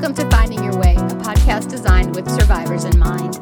Welcome 0.00 0.30
to 0.30 0.34
Finding 0.34 0.64
Your 0.64 0.78
Way, 0.78 0.94
a 0.94 1.14
podcast 1.20 1.68
designed 1.68 2.16
with 2.16 2.26
survivors 2.30 2.84
in 2.84 2.98
mind. 2.98 3.38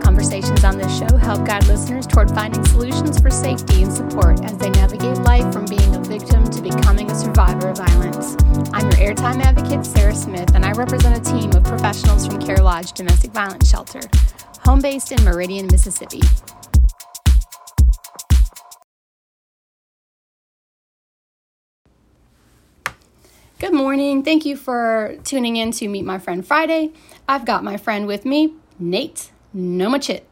Conversations 0.00 0.64
on 0.64 0.78
this 0.78 0.98
show 0.98 1.18
help 1.18 1.46
guide 1.46 1.66
listeners 1.66 2.06
toward 2.06 2.30
finding 2.30 2.64
solutions 2.64 3.20
for 3.20 3.28
safety 3.28 3.82
and 3.82 3.92
support 3.92 4.42
as 4.42 4.56
they 4.56 4.70
navigate 4.70 5.18
life 5.18 5.52
from 5.52 5.66
being 5.66 5.94
a 5.94 5.98
victim 5.98 6.48
to 6.48 6.62
becoming 6.62 7.10
a 7.10 7.14
survivor 7.14 7.68
of 7.68 7.76
violence. 7.76 8.42
I'm 8.72 8.86
your 8.86 9.14
airtime 9.14 9.42
advocate, 9.42 9.84
Sarah 9.84 10.14
Smith, 10.14 10.54
and 10.54 10.64
I 10.64 10.72
represent 10.72 11.14
a 11.14 11.30
team 11.30 11.52
of 11.52 11.62
professionals 11.64 12.26
from 12.26 12.40
Care 12.40 12.62
Lodge 12.62 12.92
Domestic 12.92 13.32
Violence 13.32 13.68
Shelter, 13.68 14.00
home 14.64 14.80
based 14.80 15.12
in 15.12 15.22
Meridian, 15.24 15.66
Mississippi. 15.66 16.22
Good 23.68 23.76
morning. 23.76 24.22
Thank 24.22 24.46
you 24.46 24.56
for 24.56 25.18
tuning 25.24 25.56
in 25.56 25.72
to 25.72 25.88
Meet 25.88 26.06
My 26.06 26.18
Friend 26.18 26.44
Friday. 26.44 26.90
I've 27.28 27.44
got 27.44 27.62
my 27.62 27.76
friend 27.76 28.06
with 28.06 28.24
me, 28.24 28.54
Nate 28.78 29.30
Nomachit. 29.54 30.22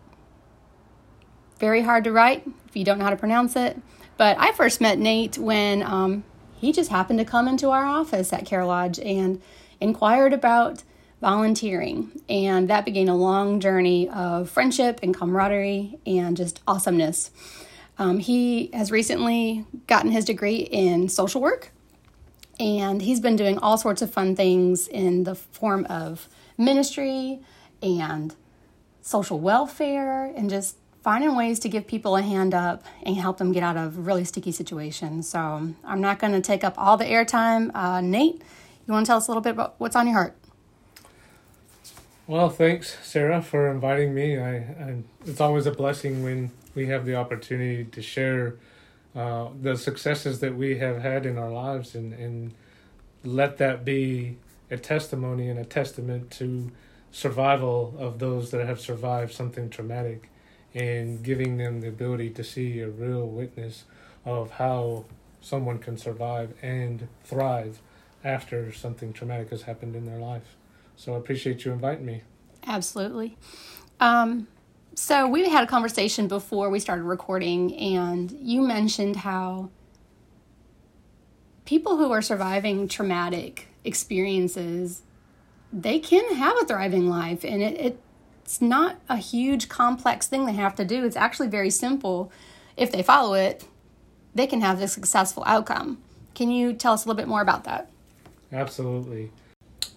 Very 1.58 1.82
hard 1.82 2.04
to 2.04 2.12
write 2.12 2.48
if 2.66 2.74
you 2.74 2.82
don't 2.82 2.96
know 2.96 3.04
how 3.04 3.10
to 3.10 3.16
pronounce 3.16 3.54
it. 3.54 3.78
But 4.16 4.38
I 4.40 4.52
first 4.52 4.80
met 4.80 4.98
Nate 4.98 5.36
when 5.36 5.82
um, 5.82 6.24
he 6.54 6.72
just 6.72 6.88
happened 6.88 7.18
to 7.18 7.26
come 7.26 7.46
into 7.46 7.68
our 7.68 7.84
office 7.84 8.32
at 8.32 8.46
Care 8.46 8.64
Lodge 8.64 8.98
and 9.00 9.42
inquired 9.82 10.32
about 10.32 10.82
volunteering. 11.20 12.22
And 12.30 12.70
that 12.70 12.86
began 12.86 13.10
a 13.10 13.16
long 13.16 13.60
journey 13.60 14.08
of 14.08 14.48
friendship 14.48 15.00
and 15.02 15.14
camaraderie 15.14 15.98
and 16.06 16.38
just 16.38 16.62
awesomeness. 16.66 17.30
Um, 17.98 18.18
he 18.18 18.70
has 18.72 18.90
recently 18.90 19.66
gotten 19.86 20.10
his 20.10 20.24
degree 20.24 20.60
in 20.60 21.10
social 21.10 21.42
work 21.42 21.72
and 22.58 23.02
he's 23.02 23.20
been 23.20 23.36
doing 23.36 23.58
all 23.58 23.76
sorts 23.78 24.02
of 24.02 24.10
fun 24.10 24.36
things 24.36 24.88
in 24.88 25.24
the 25.24 25.34
form 25.34 25.84
of 25.86 26.28
ministry 26.56 27.40
and 27.82 28.34
social 29.02 29.38
welfare 29.38 30.24
and 30.24 30.50
just 30.50 30.76
finding 31.02 31.36
ways 31.36 31.60
to 31.60 31.68
give 31.68 31.86
people 31.86 32.16
a 32.16 32.22
hand 32.22 32.52
up 32.52 32.82
and 33.02 33.16
help 33.16 33.38
them 33.38 33.52
get 33.52 33.62
out 33.62 33.76
of 33.76 34.06
really 34.06 34.24
sticky 34.24 34.50
situations. 34.50 35.28
So 35.28 35.72
I'm 35.84 36.00
not 36.00 36.18
going 36.18 36.32
to 36.32 36.40
take 36.40 36.64
up 36.64 36.74
all 36.76 36.96
the 36.96 37.04
airtime. 37.04 37.70
Uh, 37.74 38.00
Nate, 38.00 38.42
you 38.86 38.92
want 38.92 39.06
to 39.06 39.10
tell 39.10 39.18
us 39.18 39.28
a 39.28 39.30
little 39.30 39.42
bit 39.42 39.50
about 39.50 39.74
what's 39.78 39.94
on 39.94 40.06
your 40.06 40.14
heart? 40.14 40.36
Well, 42.26 42.48
thanks, 42.48 42.96
Sarah, 43.04 43.40
for 43.40 43.70
inviting 43.70 44.12
me. 44.12 44.36
I, 44.36 44.56
I 44.56 44.96
it's 45.24 45.40
always 45.40 45.66
a 45.66 45.70
blessing 45.70 46.24
when 46.24 46.50
we 46.74 46.86
have 46.86 47.06
the 47.06 47.14
opportunity 47.14 47.84
to 47.84 48.02
share 48.02 48.56
uh, 49.16 49.48
the 49.60 49.76
successes 49.76 50.40
that 50.40 50.54
we 50.54 50.78
have 50.78 51.00
had 51.00 51.24
in 51.24 51.38
our 51.38 51.50
lives 51.50 51.94
and, 51.94 52.12
and 52.12 52.52
let 53.24 53.56
that 53.56 53.84
be 53.84 54.36
a 54.70 54.76
testimony 54.76 55.48
and 55.48 55.58
a 55.58 55.64
testament 55.64 56.30
to 56.30 56.70
survival 57.10 57.94
of 57.98 58.18
those 58.18 58.50
that 58.50 58.66
have 58.66 58.78
survived 58.78 59.32
something 59.32 59.70
traumatic 59.70 60.28
and 60.74 61.22
giving 61.22 61.56
them 61.56 61.80
the 61.80 61.88
ability 61.88 62.28
to 62.28 62.44
see 62.44 62.80
a 62.80 62.88
real 62.88 63.26
witness 63.26 63.84
of 64.26 64.50
how 64.50 65.06
someone 65.40 65.78
can 65.78 65.96
survive 65.96 66.52
and 66.60 67.08
thrive 67.24 67.80
after 68.22 68.70
something 68.70 69.14
traumatic 69.14 69.48
has 69.48 69.62
happened 69.62 69.96
in 69.96 70.04
their 70.04 70.18
life. 70.18 70.56
So 70.96 71.14
I 71.14 71.16
appreciate 71.16 71.64
you 71.64 71.72
inviting 71.72 72.04
me. 72.04 72.22
Absolutely. 72.66 73.38
Um, 73.98 74.48
so 74.96 75.28
we 75.28 75.48
had 75.48 75.62
a 75.62 75.66
conversation 75.66 76.26
before 76.26 76.70
we 76.70 76.80
started 76.80 77.04
recording, 77.04 77.76
and 77.76 78.32
you 78.40 78.62
mentioned 78.62 79.16
how 79.16 79.70
people 81.66 81.98
who 81.98 82.10
are 82.10 82.22
surviving 82.22 82.88
traumatic 82.88 83.68
experiences 83.84 85.02
they 85.72 85.98
can 85.98 86.34
have 86.36 86.56
a 86.58 86.64
thriving 86.64 87.08
life 87.08 87.44
and 87.44 87.62
it, 87.62 87.78
it, 87.78 88.00
it's 88.42 88.62
not 88.62 88.98
a 89.08 89.16
huge 89.16 89.68
complex 89.68 90.26
thing 90.26 90.46
they 90.46 90.52
have 90.52 90.74
to 90.76 90.84
do. 90.84 91.04
It's 91.04 91.16
actually 91.16 91.48
very 91.48 91.70
simple. 91.70 92.30
If 92.76 92.90
they 92.92 93.02
follow 93.02 93.34
it 93.34 93.66
they 94.34 94.46
can 94.46 94.60
have 94.60 94.80
a 94.80 94.88
successful 94.88 95.42
outcome. 95.46 95.98
Can 96.34 96.50
you 96.50 96.72
tell 96.72 96.92
us 96.92 97.04
a 97.04 97.08
little 97.08 97.16
bit 97.16 97.28
more 97.28 97.40
about 97.40 97.64
that? 97.64 97.90
Absolutely. 98.52 99.30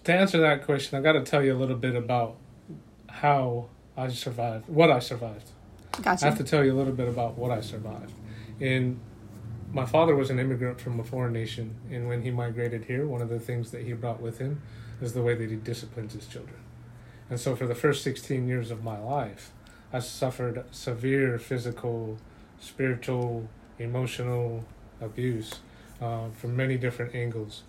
To 0.04 0.12
answer 0.12 0.40
that 0.40 0.64
question 0.64 0.98
i've 0.98 1.04
got 1.04 1.12
to 1.12 1.22
tell 1.22 1.42
you 1.42 1.54
a 1.54 1.58
little 1.58 1.76
bit 1.76 1.94
about 1.94 2.36
how 3.08 3.68
I 4.00 4.08
survived, 4.08 4.66
what 4.68 4.90
I 4.90 4.98
survived. 4.98 5.50
Gotcha. 6.00 6.24
I 6.24 6.28
have 6.30 6.38
to 6.38 6.44
tell 6.44 6.64
you 6.64 6.72
a 6.72 6.78
little 6.78 6.92
bit 6.92 7.06
about 7.06 7.36
what 7.36 7.50
I 7.50 7.60
survived. 7.60 8.14
And 8.58 8.98
my 9.72 9.84
father 9.84 10.16
was 10.16 10.30
an 10.30 10.38
immigrant 10.38 10.80
from 10.80 10.98
a 10.98 11.04
foreign 11.04 11.34
nation, 11.34 11.74
and 11.90 12.08
when 12.08 12.22
he 12.22 12.30
migrated 12.30 12.84
here, 12.84 13.06
one 13.06 13.20
of 13.20 13.28
the 13.28 13.38
things 13.38 13.72
that 13.72 13.82
he 13.82 13.92
brought 13.92 14.20
with 14.20 14.38
him 14.38 14.62
is 15.02 15.12
the 15.12 15.22
way 15.22 15.34
that 15.34 15.50
he 15.50 15.56
disciplines 15.56 16.14
his 16.14 16.26
children. 16.26 16.56
And 17.28 17.38
so, 17.38 17.54
for 17.54 17.66
the 17.66 17.74
first 17.74 18.02
16 18.02 18.48
years 18.48 18.70
of 18.70 18.82
my 18.82 18.98
life, 18.98 19.52
I 19.92 19.98
suffered 19.98 20.64
severe 20.70 21.38
physical, 21.38 22.18
spiritual, 22.58 23.48
emotional 23.78 24.64
abuse 25.00 25.60
uh, 26.00 26.30
from 26.30 26.56
many 26.56 26.76
different 26.78 27.14
angles. 27.14 27.62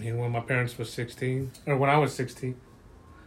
And 0.00 0.20
when 0.20 0.30
my 0.30 0.40
parents 0.40 0.78
was 0.78 0.92
16, 0.92 1.50
or 1.66 1.76
when 1.76 1.90
I 1.90 1.98
was 1.98 2.14
16, 2.14 2.54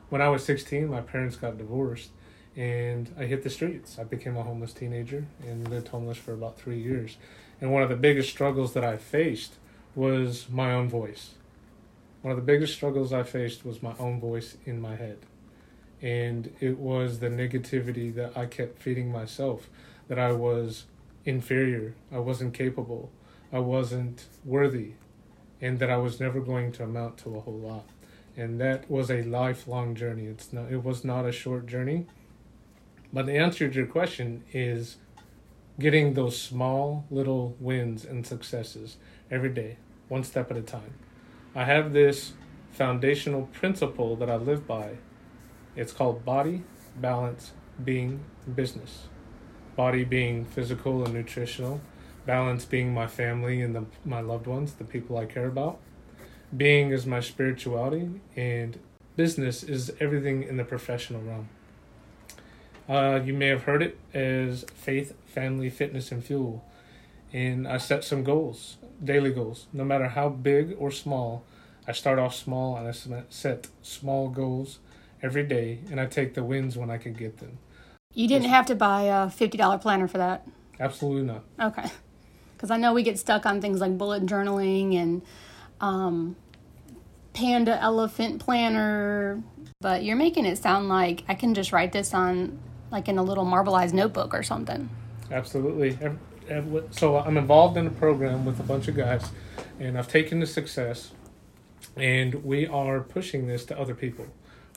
when 0.09 0.21
I 0.21 0.29
was 0.29 0.43
16, 0.43 0.87
my 0.87 1.01
parents 1.01 1.35
got 1.35 1.57
divorced, 1.57 2.09
and 2.55 3.13
I 3.17 3.25
hit 3.25 3.43
the 3.43 3.49
streets. 3.49 3.97
I 3.97 4.03
became 4.03 4.35
a 4.35 4.43
homeless 4.43 4.73
teenager 4.73 5.25
and 5.41 5.67
lived 5.69 5.89
homeless 5.89 6.17
for 6.17 6.33
about 6.33 6.59
three 6.59 6.79
years. 6.79 7.17
And 7.59 7.71
one 7.71 7.83
of 7.83 7.89
the 7.89 7.95
biggest 7.95 8.29
struggles 8.29 8.73
that 8.73 8.83
I 8.83 8.97
faced 8.97 9.55
was 9.95 10.49
my 10.49 10.73
own 10.73 10.89
voice. 10.89 11.31
One 12.21 12.31
of 12.31 12.37
the 12.37 12.45
biggest 12.45 12.73
struggles 12.73 13.13
I 13.13 13.23
faced 13.23 13.65
was 13.65 13.81
my 13.81 13.93
own 13.99 14.19
voice 14.19 14.57
in 14.65 14.81
my 14.81 14.95
head. 14.95 15.19
And 16.01 16.53
it 16.59 16.77
was 16.77 17.19
the 17.19 17.29
negativity 17.29 18.13
that 18.15 18.37
I 18.37 18.47
kept 18.47 18.81
feeding 18.81 19.11
myself 19.11 19.69
that 20.07 20.19
I 20.19 20.31
was 20.31 20.85
inferior, 21.23 21.93
I 22.11 22.19
wasn't 22.19 22.53
capable, 22.53 23.11
I 23.53 23.59
wasn't 23.59 24.25
worthy, 24.43 24.93
and 25.61 25.79
that 25.79 25.89
I 25.89 25.97
was 25.97 26.19
never 26.19 26.41
going 26.41 26.71
to 26.73 26.83
amount 26.83 27.19
to 27.19 27.35
a 27.35 27.39
whole 27.39 27.59
lot. 27.59 27.85
And 28.35 28.59
that 28.59 28.89
was 28.89 29.11
a 29.11 29.23
lifelong 29.23 29.93
journey. 29.93 30.25
It's 30.25 30.51
not 30.51 30.71
it 30.71 30.83
was 30.83 31.05
not 31.05 31.25
a 31.25 31.31
short 31.31 31.67
journey 31.67 32.07
but 33.13 33.25
the 33.25 33.37
answer 33.37 33.67
to 33.67 33.75
your 33.75 33.87
question 33.87 34.43
is 34.53 34.97
getting 35.79 36.13
those 36.13 36.39
small 36.39 37.05
little 37.09 37.55
wins 37.59 38.05
and 38.05 38.25
successes 38.25 38.97
every 39.29 39.49
day, 39.49 39.77
one 40.07 40.23
step 40.23 40.51
at 40.51 40.57
a 40.57 40.61
time. 40.61 40.93
I 41.55 41.65
have 41.65 41.91
this 41.91 42.33
foundational 42.71 43.49
principle 43.51 44.15
that 44.15 44.29
I 44.29 44.35
live 44.35 44.67
by. 44.67 44.97
It's 45.75 45.91
called 45.91 46.23
body, 46.23 46.63
balance, 46.95 47.51
being, 47.83 48.23
business. 48.55 49.07
Body 49.75 50.03
being 50.03 50.45
physical 50.45 51.03
and 51.03 51.13
nutritional, 51.13 51.81
balance 52.25 52.65
being 52.65 52.93
my 52.93 53.07
family 53.07 53.61
and 53.61 53.75
the, 53.75 53.85
my 54.05 54.21
loved 54.21 54.47
ones, 54.47 54.73
the 54.73 54.83
people 54.83 55.17
I 55.17 55.25
care 55.25 55.47
about. 55.47 55.79
Being 56.55 56.91
is 56.91 57.05
my 57.05 57.21
spirituality, 57.21 58.09
and 58.35 58.77
business 59.15 59.63
is 59.63 59.93
everything 59.99 60.43
in 60.43 60.57
the 60.57 60.65
professional 60.65 61.21
realm. 61.21 61.47
Uh, 62.91 63.21
you 63.23 63.33
may 63.33 63.47
have 63.47 63.63
heard 63.63 63.81
it 63.81 63.97
as 64.13 64.65
faith, 64.75 65.13
family, 65.25 65.69
fitness, 65.69 66.11
and 66.11 66.21
fuel. 66.21 66.61
And 67.31 67.65
I 67.65 67.77
set 67.77 68.03
some 68.03 68.21
goals, 68.21 68.75
daily 69.01 69.31
goals, 69.31 69.67
no 69.71 69.85
matter 69.85 70.09
how 70.09 70.27
big 70.27 70.75
or 70.77 70.91
small. 70.91 71.45
I 71.87 71.93
start 71.93 72.19
off 72.19 72.35
small 72.35 72.75
and 72.75 72.89
I 72.89 73.23
set 73.29 73.67
small 73.81 74.27
goals 74.27 74.79
every 75.23 75.43
day, 75.43 75.79
and 75.89 76.01
I 76.01 76.05
take 76.05 76.33
the 76.33 76.43
wins 76.43 76.77
when 76.77 76.89
I 76.89 76.97
can 76.97 77.13
get 77.13 77.37
them. 77.37 77.59
You 78.13 78.27
didn't 78.27 78.49
have 78.49 78.65
to 78.65 78.75
buy 78.75 79.03
a 79.03 79.27
$50 79.27 79.79
planner 79.79 80.09
for 80.09 80.17
that? 80.17 80.45
Absolutely 80.77 81.23
not. 81.23 81.43
Okay. 81.61 81.89
Because 82.57 82.71
I 82.71 82.75
know 82.75 82.93
we 82.93 83.03
get 83.03 83.17
stuck 83.17 83.45
on 83.45 83.61
things 83.61 83.79
like 83.79 83.97
bullet 83.97 84.25
journaling 84.25 84.95
and 84.95 85.21
um, 85.79 86.35
panda 87.31 87.81
elephant 87.81 88.41
planner, 88.41 89.41
but 89.79 90.03
you're 90.03 90.17
making 90.17 90.45
it 90.45 90.57
sound 90.57 90.89
like 90.89 91.23
I 91.29 91.35
can 91.35 91.53
just 91.53 91.71
write 91.71 91.93
this 91.93 92.13
on 92.13 92.59
like 92.91 93.07
in 93.07 93.17
a 93.17 93.23
little 93.23 93.45
marbleized 93.45 93.93
notebook 93.93 94.33
or 94.33 94.43
something. 94.43 94.89
Absolutely. 95.31 95.97
So 96.91 97.17
I'm 97.17 97.37
involved 97.37 97.77
in 97.77 97.87
a 97.87 97.91
program 97.91 98.45
with 98.45 98.59
a 98.59 98.63
bunch 98.63 98.87
of 98.87 98.95
guys, 98.95 99.29
and 99.79 99.97
I've 99.97 100.09
taken 100.09 100.39
the 100.39 100.45
success, 100.45 101.11
and 101.95 102.43
we 102.43 102.67
are 102.67 102.99
pushing 102.99 103.47
this 103.47 103.65
to 103.65 103.79
other 103.79 103.95
people. 103.95 104.27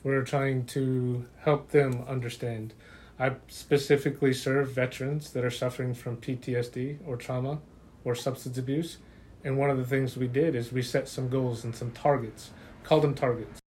We're 0.04 0.22
trying 0.22 0.66
to 0.66 1.26
help 1.40 1.70
them 1.70 2.04
understand. 2.06 2.74
I 3.18 3.32
specifically 3.48 4.32
serve 4.32 4.70
veterans 4.70 5.30
that 5.32 5.44
are 5.44 5.50
suffering 5.50 5.94
from 5.94 6.18
PTSD 6.18 6.98
or 7.06 7.16
trauma 7.16 7.60
or 8.04 8.14
substance 8.14 8.58
abuse. 8.58 8.98
And 9.44 9.58
one 9.58 9.70
of 9.70 9.78
the 9.78 9.84
things 9.84 10.16
we 10.16 10.28
did 10.28 10.54
is 10.54 10.72
we 10.72 10.82
set 10.82 11.08
some 11.08 11.28
goals 11.28 11.64
and 11.64 11.74
some 11.74 11.90
targets, 11.90 12.50
called 12.82 13.02
them 13.02 13.14
targets. 13.14 13.60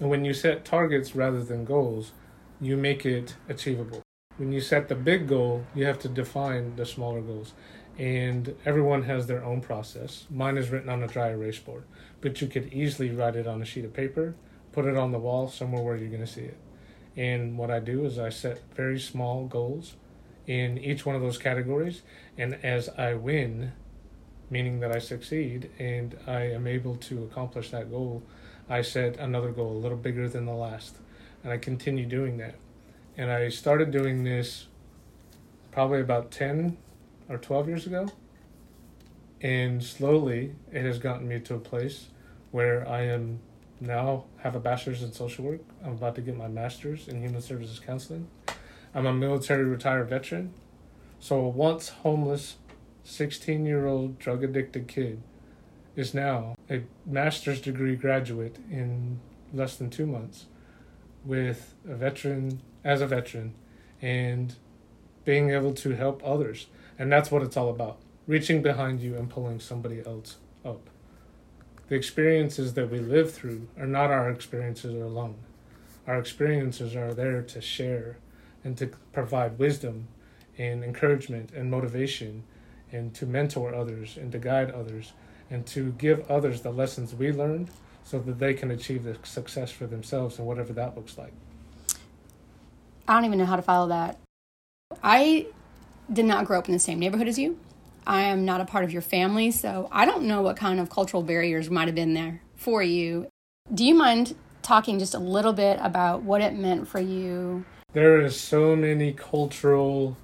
And 0.00 0.10
when 0.10 0.24
you 0.24 0.34
set 0.34 0.64
targets 0.64 1.14
rather 1.14 1.42
than 1.42 1.64
goals, 1.64 2.12
you 2.60 2.76
make 2.76 3.04
it 3.04 3.36
achievable. 3.48 4.02
When 4.36 4.52
you 4.52 4.60
set 4.60 4.88
the 4.88 4.94
big 4.94 5.28
goal, 5.28 5.64
you 5.74 5.86
have 5.86 5.98
to 6.00 6.08
define 6.08 6.76
the 6.76 6.86
smaller 6.86 7.20
goals. 7.20 7.52
And 7.98 8.54
everyone 8.66 9.04
has 9.04 9.26
their 9.26 9.42
own 9.42 9.62
process. 9.62 10.26
Mine 10.30 10.58
is 10.58 10.68
written 10.68 10.90
on 10.90 11.02
a 11.02 11.08
dry 11.08 11.30
erase 11.30 11.58
board, 11.58 11.84
but 12.20 12.40
you 12.42 12.46
could 12.46 12.72
easily 12.72 13.10
write 13.10 13.36
it 13.36 13.46
on 13.46 13.62
a 13.62 13.64
sheet 13.64 13.86
of 13.86 13.94
paper, 13.94 14.34
put 14.72 14.84
it 14.84 14.96
on 14.96 15.12
the 15.12 15.18
wall 15.18 15.48
somewhere 15.48 15.82
where 15.82 15.96
you're 15.96 16.10
going 16.10 16.20
to 16.20 16.26
see 16.26 16.42
it. 16.42 16.58
And 17.16 17.56
what 17.56 17.70
I 17.70 17.80
do 17.80 18.04
is 18.04 18.18
I 18.18 18.28
set 18.28 18.60
very 18.74 19.00
small 19.00 19.46
goals 19.46 19.94
in 20.46 20.76
each 20.76 21.06
one 21.06 21.16
of 21.16 21.22
those 21.22 21.38
categories. 21.38 22.02
And 22.36 22.58
as 22.62 22.90
I 22.90 23.14
win, 23.14 23.72
meaning 24.50 24.80
that 24.80 24.94
I 24.94 24.98
succeed 24.98 25.70
and 25.78 26.16
I 26.26 26.42
am 26.42 26.66
able 26.66 26.96
to 26.96 27.24
accomplish 27.24 27.70
that 27.70 27.90
goal, 27.90 28.22
I 28.68 28.82
set 28.82 29.16
another 29.16 29.52
goal 29.52 29.72
a 29.72 29.78
little 29.78 29.96
bigger 29.96 30.28
than 30.28 30.44
the 30.44 30.52
last. 30.52 30.96
And 31.46 31.52
I 31.52 31.58
continue 31.58 32.06
doing 32.06 32.38
that. 32.38 32.56
And 33.16 33.30
I 33.30 33.50
started 33.50 33.92
doing 33.92 34.24
this 34.24 34.66
probably 35.70 36.00
about 36.00 36.32
10 36.32 36.76
or 37.28 37.38
12 37.38 37.68
years 37.68 37.86
ago. 37.86 38.08
And 39.40 39.80
slowly 39.80 40.56
it 40.72 40.82
has 40.82 40.98
gotten 40.98 41.28
me 41.28 41.38
to 41.38 41.54
a 41.54 41.60
place 41.60 42.08
where 42.50 42.84
I 42.88 43.02
am 43.02 43.38
now 43.78 44.24
have 44.38 44.56
a 44.56 44.58
bachelor's 44.58 45.04
in 45.04 45.12
social 45.12 45.44
work. 45.44 45.60
I'm 45.84 45.92
about 45.92 46.16
to 46.16 46.20
get 46.20 46.36
my 46.36 46.48
master's 46.48 47.06
in 47.06 47.22
human 47.22 47.40
services 47.40 47.78
counseling. 47.78 48.26
I'm 48.92 49.06
a 49.06 49.12
military 49.12 49.66
retired 49.66 50.08
veteran. 50.08 50.52
So 51.20 51.38
a 51.38 51.48
once 51.48 51.90
homeless 51.90 52.56
16 53.04 53.64
year 53.64 53.86
old 53.86 54.18
drug 54.18 54.42
addicted 54.42 54.88
kid 54.88 55.22
is 55.94 56.12
now 56.12 56.56
a 56.68 56.82
master's 57.06 57.60
degree 57.60 57.94
graduate 57.94 58.56
in 58.68 59.20
less 59.54 59.76
than 59.76 59.90
two 59.90 60.06
months 60.06 60.46
with 61.26 61.74
a 61.88 61.94
veteran 61.94 62.60
as 62.84 63.00
a 63.00 63.06
veteran 63.06 63.54
and 64.00 64.54
being 65.24 65.50
able 65.50 65.74
to 65.74 65.90
help 65.90 66.22
others. 66.24 66.66
And 66.98 67.10
that's 67.10 67.30
what 67.30 67.42
it's 67.42 67.56
all 67.56 67.68
about 67.68 67.98
reaching 68.26 68.60
behind 68.60 69.00
you 69.00 69.16
and 69.16 69.30
pulling 69.30 69.60
somebody 69.60 70.02
else 70.04 70.38
up. 70.64 70.90
The 71.88 71.94
experiences 71.94 72.74
that 72.74 72.90
we 72.90 72.98
live 72.98 73.32
through 73.32 73.68
are 73.78 73.86
not 73.86 74.10
our 74.10 74.28
experiences 74.30 74.94
alone. 74.94 75.36
Our 76.06 76.18
experiences 76.18 76.96
are 76.96 77.14
there 77.14 77.42
to 77.42 77.60
share 77.60 78.18
and 78.64 78.76
to 78.78 78.88
provide 79.12 79.58
wisdom 79.58 80.08
and 80.58 80.82
encouragement 80.82 81.52
and 81.52 81.70
motivation 81.70 82.42
and 82.90 83.14
to 83.14 83.26
mentor 83.26 83.74
others 83.74 84.16
and 84.16 84.32
to 84.32 84.38
guide 84.38 84.70
others 84.70 85.12
and 85.50 85.64
to 85.66 85.92
give 85.92 86.28
others 86.28 86.62
the 86.62 86.72
lessons 86.72 87.14
we 87.14 87.30
learned 87.30 87.70
so 88.06 88.20
that 88.20 88.38
they 88.38 88.54
can 88.54 88.70
achieve 88.70 89.02
the 89.02 89.18
success 89.24 89.72
for 89.72 89.86
themselves 89.86 90.38
and 90.38 90.46
whatever 90.46 90.72
that 90.72 90.96
looks 90.96 91.18
like. 91.18 91.32
I 93.08 93.14
don't 93.14 93.24
even 93.24 93.38
know 93.38 93.46
how 93.46 93.56
to 93.56 93.62
follow 93.62 93.88
that. 93.88 94.16
I 95.02 95.46
did 96.12 96.24
not 96.24 96.46
grow 96.46 96.60
up 96.60 96.68
in 96.68 96.72
the 96.72 96.78
same 96.78 97.00
neighborhood 97.00 97.26
as 97.26 97.36
you. 97.36 97.58
I 98.06 98.22
am 98.22 98.44
not 98.44 98.60
a 98.60 98.64
part 98.64 98.84
of 98.84 98.92
your 98.92 99.02
family, 99.02 99.50
so 99.50 99.88
I 99.90 100.04
don't 100.06 100.22
know 100.22 100.40
what 100.40 100.56
kind 100.56 100.78
of 100.78 100.88
cultural 100.88 101.24
barriers 101.24 101.68
might 101.68 101.88
have 101.88 101.96
been 101.96 102.14
there 102.14 102.40
for 102.54 102.80
you. 102.80 103.26
Do 103.74 103.84
you 103.84 103.96
mind 103.96 104.36
talking 104.62 105.00
just 105.00 105.14
a 105.14 105.18
little 105.18 105.52
bit 105.52 105.80
about 105.82 106.22
what 106.22 106.40
it 106.40 106.54
meant 106.54 106.86
for 106.86 107.00
you? 107.00 107.64
There 107.92 108.24
are 108.24 108.30
so 108.30 108.76
many 108.76 109.12
cultural 109.14 110.16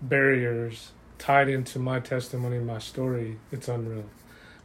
barriers 0.00 0.92
tied 1.18 1.50
into 1.50 1.78
my 1.78 2.00
testimony, 2.00 2.58
my 2.58 2.78
story. 2.78 3.36
It's 3.52 3.68
unreal. 3.68 4.04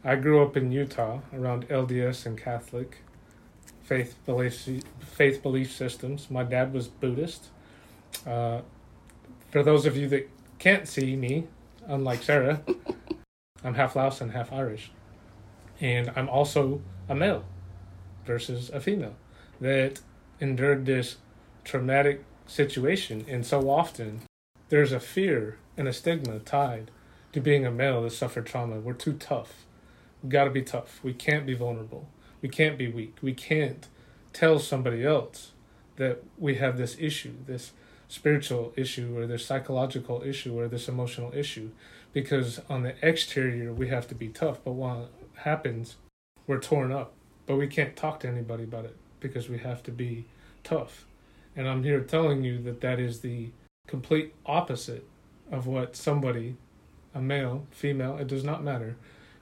I 0.04 0.16
grew 0.16 0.42
up 0.42 0.56
in 0.56 0.72
Utah 0.72 1.20
around 1.32 1.68
LDS 1.68 2.26
and 2.26 2.36
Catholic 2.36 2.98
faith 3.82 4.16
belief 4.26 4.68
faith 5.00 5.42
belief 5.42 5.72
systems. 5.72 6.30
My 6.30 6.42
dad 6.42 6.72
was 6.72 6.88
Buddhist. 6.88 7.48
Uh, 8.26 8.62
for 9.50 9.62
those 9.62 9.86
of 9.86 9.96
you 9.96 10.08
that 10.08 10.28
can't 10.58 10.88
see 10.88 11.14
me, 11.16 11.46
unlike 11.86 12.22
Sarah. 12.22 12.62
I'm 13.64 13.74
half 13.74 13.94
Laos 13.94 14.20
and 14.20 14.32
half 14.32 14.52
Irish. 14.52 14.90
And 15.80 16.10
I'm 16.16 16.28
also 16.28 16.80
a 17.08 17.14
male 17.14 17.44
versus 18.24 18.70
a 18.70 18.80
female 18.80 19.14
that 19.60 20.00
endured 20.40 20.86
this 20.86 21.16
traumatic 21.64 22.24
situation. 22.46 23.24
And 23.28 23.46
so 23.46 23.70
often 23.70 24.22
there's 24.68 24.92
a 24.92 25.00
fear 25.00 25.58
and 25.76 25.86
a 25.86 25.92
stigma 25.92 26.40
tied 26.40 26.90
to 27.32 27.40
being 27.40 27.64
a 27.64 27.70
male 27.70 28.02
that 28.02 28.10
suffered 28.10 28.46
trauma. 28.46 28.80
We're 28.80 28.94
too 28.94 29.14
tough. 29.14 29.64
We 30.22 30.28
gotta 30.28 30.50
be 30.50 30.62
tough. 30.62 31.00
We 31.02 31.12
can't 31.12 31.46
be 31.46 31.54
vulnerable. 31.54 32.08
We 32.40 32.48
can't 32.48 32.78
be 32.78 32.88
weak. 32.88 33.16
We 33.22 33.34
can't 33.34 33.86
tell 34.32 34.58
somebody 34.58 35.04
else 35.04 35.52
that 35.96 36.22
we 36.38 36.56
have 36.56 36.78
this 36.78 36.96
issue, 36.98 37.34
this 37.46 37.72
spiritual 38.12 38.74
issue 38.76 39.16
or 39.16 39.26
this 39.26 39.46
psychological 39.46 40.22
issue 40.22 40.58
or 40.58 40.68
this 40.68 40.86
emotional 40.86 41.32
issue 41.34 41.70
because 42.12 42.60
on 42.68 42.82
the 42.82 42.94
exterior 43.00 43.72
we 43.72 43.88
have 43.88 44.06
to 44.06 44.14
be 44.14 44.28
tough 44.28 44.58
but 44.62 44.72
when 44.72 44.96
it 44.98 45.08
happens 45.36 45.96
we're 46.46 46.60
torn 46.60 46.92
up 46.92 47.14
but 47.46 47.56
we 47.56 47.66
can't 47.66 47.96
talk 47.96 48.20
to 48.20 48.28
anybody 48.28 48.64
about 48.64 48.84
it 48.84 48.94
because 49.18 49.48
we 49.48 49.56
have 49.56 49.82
to 49.82 49.90
be 49.90 50.26
tough 50.62 51.06
and 51.56 51.66
i'm 51.66 51.82
here 51.82 52.00
telling 52.00 52.44
you 52.44 52.60
that 52.60 52.82
that 52.82 53.00
is 53.00 53.20
the 53.20 53.48
complete 53.86 54.34
opposite 54.44 55.08
of 55.50 55.66
what 55.66 55.96
somebody 55.96 56.54
a 57.14 57.20
male 57.20 57.66
female 57.70 58.18
it 58.18 58.26
does 58.26 58.44
not 58.44 58.62
matter 58.62 58.94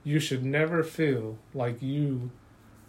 you 0.04 0.18
should 0.18 0.44
never 0.44 0.82
feel 0.82 1.38
like 1.54 1.82
you 1.82 2.30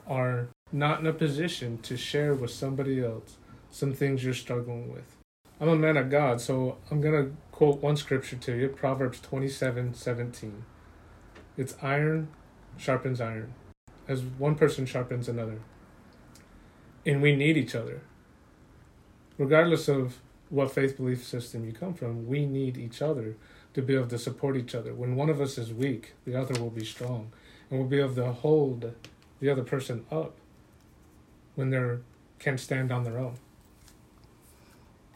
are 0.08 0.50
not 0.72 1.00
in 1.00 1.08
a 1.08 1.14
position 1.14 1.78
to 1.80 1.98
share 1.98 2.34
with 2.34 2.52
somebody 2.52 3.04
else 3.04 3.38
some 3.70 3.94
things 3.94 4.24
you're 4.24 4.34
struggling 4.34 4.92
with 4.92 5.18
I'm 5.62 5.70
a 5.70 5.76
man 5.76 5.96
of 5.96 6.10
God, 6.10 6.42
so 6.42 6.80
I'm 6.90 7.02
going 7.02 7.14
to 7.14 7.36
quote 7.52 7.84
one 7.84 7.96
scripture 7.96 8.36
to 8.36 8.56
you 8.58 8.70
Proverbs 8.70 9.20
27 9.20 9.94
17. 9.94 10.66
It's 11.56 11.76
iron 11.84 12.30
sharpens 12.78 13.22
iron, 13.22 13.54
as 14.08 14.24
one 14.24 14.56
person 14.56 14.88
sharpens 14.88 15.30
another. 15.30 15.60
And 17.06 17.22
we 17.22 17.36
need 17.36 17.58
each 17.58 17.76
other. 17.76 18.02
Regardless 19.38 19.88
of 19.88 20.18
what 20.50 20.72
faith 20.72 20.98
belief 20.98 21.24
system 21.24 21.64
you 21.64 21.74
come 21.74 21.94
from, 21.94 22.26
we 22.26 22.48
need 22.48 22.76
each 22.76 23.00
other 23.00 23.36
to 23.74 23.82
be 23.82 23.96
able 23.96 24.08
to 24.08 24.18
support 24.18 24.58
each 24.58 24.76
other. 24.76 24.94
When 24.94 25.16
one 25.16 25.30
of 25.30 25.40
us 25.40 25.58
is 25.58 25.74
weak, 25.74 26.14
the 26.26 26.36
other 26.36 26.60
will 26.62 26.70
be 26.70 26.86
strong, 26.86 27.32
and 27.70 27.80
we'll 27.80 27.88
be 27.88 28.00
able 28.00 28.16
to 28.16 28.32
hold 28.32 28.94
the 29.40 29.50
other 29.50 29.64
person 29.64 30.06
up 30.12 30.34
when 31.56 31.70
they 31.70 31.98
can't 32.40 32.60
stand 32.60 32.92
on 32.92 33.04
their 33.04 33.18
own. 33.18 33.36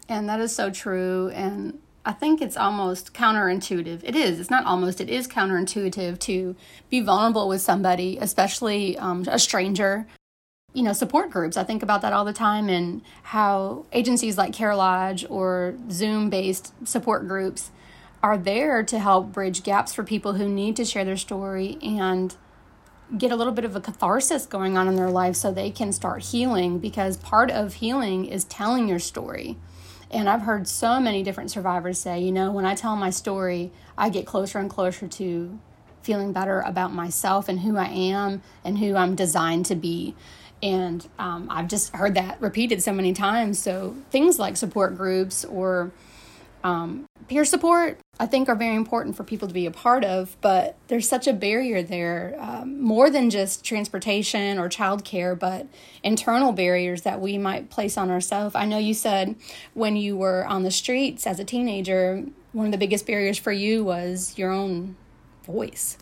And 0.08 0.30
that 0.30 0.40
is 0.40 0.56
so 0.56 0.70
true. 0.70 1.30
And 1.34 1.80
I 2.06 2.12
think 2.12 2.42
it's 2.42 2.56
almost 2.56 3.14
counterintuitive. 3.14 4.02
It 4.04 4.16
is. 4.16 4.40
It's 4.40 4.52
not 4.52 4.66
almost. 4.66 5.02
It 5.02 5.10
is 5.10 5.28
counterintuitive 5.28 6.20
to 6.20 6.56
be 6.90 7.02
vulnerable 7.02 7.48
with 7.48 7.62
somebody, 7.62 8.18
especially 8.22 8.98
um, 8.98 9.26
a 9.28 9.40
stranger. 9.40 10.08
You 10.74 10.84
know, 10.84 10.94
support 10.94 11.32
groups. 11.32 11.56
I 11.58 11.64
think 11.64 11.82
about 11.82 12.02
that 12.02 12.12
all 12.14 12.26
the 12.26 12.34
time, 12.34 12.70
and 12.70 13.02
how 13.24 13.86
agencies 13.94 14.38
like 14.38 14.54
Care 14.54 14.76
Lodge 14.76 15.26
or 15.30 15.76
Zoom-based 15.90 16.74
support 16.88 17.28
groups 17.28 17.72
are 18.26 18.40
there 18.40 18.82
to 18.82 18.98
help 18.98 19.32
bridge 19.32 19.62
gaps 19.62 19.94
for 19.94 20.04
people 20.04 20.34
who 20.34 20.50
need 20.50 20.76
to 20.76 20.84
share 20.84 21.06
their 21.06 21.16
story 21.16 21.78
and 21.84 22.36
get 23.16 23.32
a 23.32 23.36
little 23.36 23.54
bit 23.54 23.66
of 23.66 23.76
a 23.76 23.80
catharsis 23.80 24.48
going 24.48 24.76
on 24.76 24.88
in 24.88 24.96
their 24.96 25.12
life 25.12 25.36
so 25.36 25.52
they 25.52 25.70
can 25.70 25.92
start 25.92 26.24
healing 26.24 26.80
because 26.80 27.18
part 27.18 27.52
of 27.52 27.76
healing 27.76 28.26
is 28.26 28.44
telling 28.46 28.90
your 28.90 28.98
story 28.98 29.56
and 30.10 30.28
I've 30.28 30.42
heard 30.42 30.68
so 30.68 31.00
many 31.00 31.22
different 31.22 31.52
survivors 31.52 32.00
say, 32.00 32.20
you 32.20 32.32
know, 32.32 32.52
when 32.52 32.66
I 32.66 32.74
tell 32.74 32.96
my 32.96 33.12
story, 33.12 33.72
I 33.96 34.10
get 34.10 34.26
closer 34.26 34.58
and 34.58 34.70
closer 34.70 35.08
to 35.08 35.60
feeling 36.02 36.32
better 36.32 36.62
about 36.62 36.94
myself 36.94 37.48
and 37.48 37.60
who 37.60 37.78
I 37.78 37.88
am 37.90 38.42
and 38.64 38.80
who 38.80 38.96
I'm 38.96 39.16
designed 39.16 39.68
to 39.68 39.76
be. 39.76 40.16
And 40.64 41.08
um, 41.20 41.48
I've 41.52 41.68
just 41.68 41.94
heard 41.94 42.16
that 42.16 42.42
repeated 42.42 42.82
so 42.82 42.92
many 42.92 43.14
times. 43.14 43.60
So 43.60 43.96
things 44.10 44.40
like 44.40 44.58
support 44.58 44.96
groups 44.98 45.46
or 45.46 45.92
um, 46.66 47.08
peer 47.28 47.46
support, 47.46 48.00
I 48.20 48.26
think, 48.26 48.50
are 48.50 48.56
very 48.56 48.76
important 48.76 49.16
for 49.16 49.24
people 49.24 49.48
to 49.48 49.54
be 49.54 49.68
a 49.68 49.72
part 49.72 50.04
of, 50.04 50.36
but 50.42 50.76
there's 50.88 51.08
such 51.08 51.28
a 51.28 51.34
barrier 51.34 51.84
there, 51.84 52.36
um, 52.40 52.82
more 52.82 53.12
than 53.12 53.30
just 53.30 53.64
transportation 53.64 54.58
or 54.58 54.68
childcare, 54.68 55.38
but 55.38 55.68
internal 56.02 56.54
barriers 56.54 57.04
that 57.04 57.22
we 57.22 57.38
might 57.38 57.70
place 57.70 58.00
on 58.00 58.10
ourselves. 58.10 58.56
I 58.56 58.66
know 58.66 58.80
you 58.80 58.96
said 58.96 59.36
when 59.76 59.96
you 59.96 60.18
were 60.18 60.44
on 60.48 60.64
the 60.64 60.72
streets 60.72 61.28
as 61.28 61.40
a 61.40 61.46
teenager, 61.46 62.26
one 62.52 62.66
of 62.66 62.72
the 62.72 62.80
biggest 62.80 63.06
barriers 63.06 63.38
for 63.38 63.52
you 63.52 63.84
was 63.84 64.36
your 64.36 64.52
own 64.52 64.96
voice. 65.44 66.00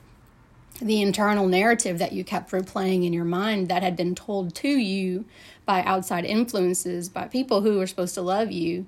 The 0.81 1.01
internal 1.01 1.45
narrative 1.45 1.99
that 1.99 2.13
you 2.13 2.23
kept 2.23 2.51
replaying 2.51 3.05
in 3.05 3.11
your 3.11 3.25
mind 3.25 3.67
that 3.67 3.83
had 3.83 3.97
been 3.97 4.15
told 4.15 4.55
to 4.55 4.69
you 4.69 5.25
by 5.65 5.83
outside 5.83 6.23
influences, 6.23 7.09
by 7.09 7.27
people 7.27 7.61
who 7.61 7.79
were 7.79 7.87
supposed 7.87 8.13
to 8.15 8.21
love 8.21 8.49
you 8.49 8.85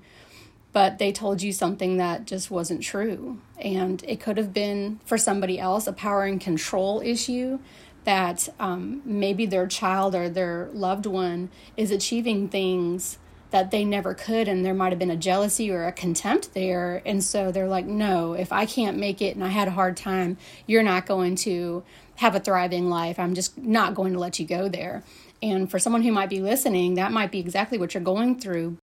but 0.76 0.98
they 0.98 1.10
told 1.10 1.42
you 1.42 1.54
something 1.54 1.96
that 1.96 2.26
just 2.26 2.52
wasn't 2.52 2.84
true. 2.84 3.40
And 3.58 4.04
it 4.06 4.20
could 4.20 4.36
have 4.36 4.54
been 4.54 5.00
for 5.06 5.18
somebody 5.18 5.58
else 5.58 5.88
a 5.88 5.94
power 5.94 6.26
and 6.26 6.42
control 6.42 7.02
issue 7.02 7.60
that 8.04 8.50
um, 8.60 9.02
maybe 9.06 9.46
their 9.46 9.68
child 9.68 10.14
or 10.14 10.28
their 10.28 10.68
loved 10.74 11.06
one 11.06 11.50
is 11.78 11.92
achieving 11.92 12.50
things 12.50 13.20
that 13.52 13.72
they 13.72 13.86
never 13.86 14.14
could 14.14 14.50
and 14.50 14.66
there 14.66 14.74
might 14.74 14.92
have 14.92 15.00
been 15.00 15.10
a 15.10 15.16
jealousy 15.16 15.72
or 15.72 15.86
a 15.86 15.94
contempt 15.94 16.54
there 16.54 17.02
and 17.06 17.24
so 17.24 17.54
they're 17.54 17.70
like 17.70 17.86
no 17.86 18.34
if 18.34 18.52
i 18.52 18.66
can't 18.66 18.98
make 18.98 19.22
it 19.22 19.36
and 19.36 19.44
i 19.46 19.48
had 19.48 19.68
a 19.68 19.72
hard 19.72 19.96
time 19.96 20.36
you're 20.66 20.84
not 20.84 21.06
going 21.06 21.36
to 21.36 21.82
have 22.16 22.36
a 22.36 22.40
thriving 22.40 22.90
life. 22.90 23.20
I'm 23.20 23.36
just 23.36 23.58
not 23.58 23.94
going 23.94 24.14
to 24.14 24.20
let 24.20 24.40
you 24.40 24.46
go 24.46 24.70
there. 24.70 25.04
And 25.42 25.70
for 25.70 25.80
someone 25.80 26.02
who 26.02 26.12
might 26.12 26.30
be 26.30 26.40
listening, 26.40 26.96
that 26.96 27.12
might 27.12 27.32
be 27.32 27.40
exactly 27.40 27.78
what 27.78 27.94
you're 27.94 28.04
going 28.04 28.40
through. 28.40 28.78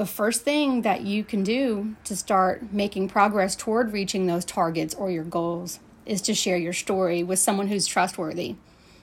The 0.00 0.06
first 0.06 0.44
thing 0.44 0.80
that 0.80 1.02
you 1.02 1.22
can 1.22 1.42
do 1.42 1.94
to 2.04 2.16
start 2.16 2.72
making 2.72 3.10
progress 3.10 3.54
toward 3.54 3.92
reaching 3.92 4.26
those 4.26 4.46
targets 4.46 4.94
or 4.94 5.10
your 5.10 5.24
goals 5.24 5.78
is 6.06 6.22
to 6.22 6.32
share 6.32 6.56
your 6.56 6.72
story 6.72 7.22
with 7.22 7.38
someone 7.38 7.68
who's 7.68 7.86
trustworthy, 7.86 8.56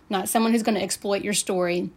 not 0.09 0.27
someone 0.27 0.53
who's 0.53 0.63
going 0.63 0.73
to 0.73 0.81
exploit 0.81 1.21
your 1.21 1.35
story 1.35 1.91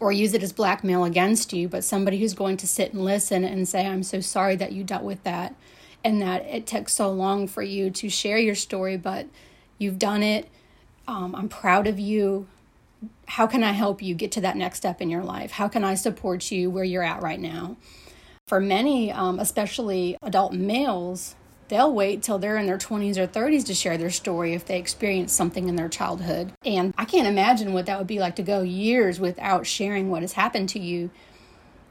or 0.00 0.12
use 0.12 0.32
it 0.32 0.42
as 0.42 0.50
blackmail 0.50 1.04
against 1.04 1.52
you, 1.52 1.68
but 1.68 1.84
somebody 1.84 2.20
who's 2.20 2.32
going 2.32 2.56
to 2.56 2.66
sit 2.66 2.94
and 2.94 3.04
listen 3.04 3.44
and 3.44 3.68
say, 3.68 3.86
I'm 3.86 4.02
so 4.02 4.20
sorry 4.20 4.56
that 4.56 4.72
you 4.72 4.82
dealt 4.82 5.02
with 5.02 5.22
that 5.24 5.54
and 6.02 6.22
that 6.22 6.46
it 6.46 6.66
took 6.66 6.88
so 6.88 7.10
long 7.10 7.46
for 7.46 7.62
you 7.62 7.90
to 7.90 8.08
share 8.08 8.38
your 8.38 8.54
story, 8.54 8.96
but 8.96 9.26
you've 9.76 9.98
done 9.98 10.22
it. 10.22 10.48
Um, 11.06 11.34
I'm 11.34 11.50
proud 11.50 11.86
of 11.86 12.00
you. 12.00 12.46
How 13.28 13.46
can 13.46 13.62
I 13.62 13.72
help 13.72 14.00
you 14.00 14.14
get 14.14 14.32
to 14.32 14.40
that 14.40 14.56
next 14.56 14.78
step 14.78 15.02
in 15.02 15.10
your 15.10 15.22
life? 15.22 15.50
How 15.50 15.68
can 15.68 15.84
I 15.84 15.96
support 15.96 16.50
you 16.50 16.70
where 16.70 16.82
you're 16.82 17.02
at 17.02 17.20
right 17.20 17.38
now? 17.38 17.76
For 18.52 18.60
many, 18.60 19.10
um, 19.10 19.38
especially 19.38 20.18
adult 20.20 20.52
males, 20.52 21.36
they'll 21.68 21.90
wait 21.90 22.22
till 22.22 22.38
they're 22.38 22.58
in 22.58 22.66
their 22.66 22.76
20s 22.76 23.16
or 23.16 23.26
30s 23.26 23.64
to 23.64 23.74
share 23.74 23.96
their 23.96 24.10
story 24.10 24.52
if 24.52 24.66
they 24.66 24.78
experienced 24.78 25.34
something 25.34 25.70
in 25.70 25.76
their 25.76 25.88
childhood. 25.88 26.52
And 26.62 26.92
I 26.98 27.06
can't 27.06 27.26
imagine 27.26 27.72
what 27.72 27.86
that 27.86 27.96
would 27.96 28.06
be 28.06 28.18
like 28.18 28.36
to 28.36 28.42
go 28.42 28.60
years 28.60 29.18
without 29.18 29.66
sharing 29.66 30.10
what 30.10 30.20
has 30.20 30.34
happened 30.34 30.68
to 30.68 30.78
you. 30.78 31.08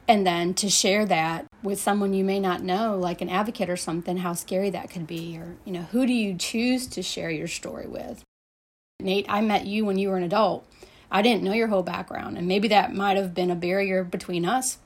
And 0.08 0.24
then 0.24 0.54
to 0.54 0.70
share 0.70 1.04
that 1.08 1.48
with 1.64 1.82
someone 1.82 2.14
you 2.14 2.24
may 2.24 2.40
not 2.40 2.62
know, 2.62 2.96
like 2.96 3.22
an 3.22 3.30
advocate 3.30 3.68
or 3.68 3.76
something, 3.76 4.18
how 4.18 4.34
scary 4.34 4.70
that 4.70 4.92
could 4.92 5.08
be. 5.08 5.40
Or, 5.40 5.56
you 5.66 5.74
know, 5.74 5.88
who 5.92 6.06
do 6.06 6.14
you 6.14 6.36
choose 6.36 6.86
to 6.90 7.02
share 7.02 7.32
your 7.32 7.48
story 7.48 7.88
with? 7.88 8.24
Nate, 9.00 9.26
I 9.28 9.42
met 9.42 9.66
you 9.66 9.84
when 9.84 9.98
you 9.98 10.10
were 10.10 10.18
an 10.18 10.24
adult. 10.24 10.72
I 11.10 11.24
didn't 11.24 11.42
know 11.42 11.54
your 11.54 11.70
whole 11.70 11.82
background, 11.82 12.38
and 12.38 12.48
maybe 12.48 12.68
that 12.68 12.94
might 12.94 13.18
have 13.18 13.34
been 13.34 13.50
a 13.50 13.56
barrier 13.56 14.04
between 14.04 14.46
us 14.46 14.78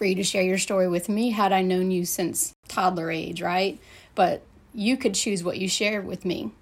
for 0.00 0.06
you 0.06 0.14
to 0.14 0.24
share 0.24 0.42
your 0.42 0.56
story 0.56 0.88
with 0.88 1.10
me 1.10 1.28
had 1.28 1.52
I 1.52 1.60
known 1.60 1.90
you 1.90 2.06
since 2.06 2.54
toddler 2.68 3.10
age, 3.10 3.42
right? 3.42 3.78
But 4.14 4.40
you 4.72 4.96
could 4.96 5.14
choose 5.14 5.44
what 5.44 5.58
you 5.58 5.68
share 5.68 6.00
with 6.00 6.24
me. 6.24 6.52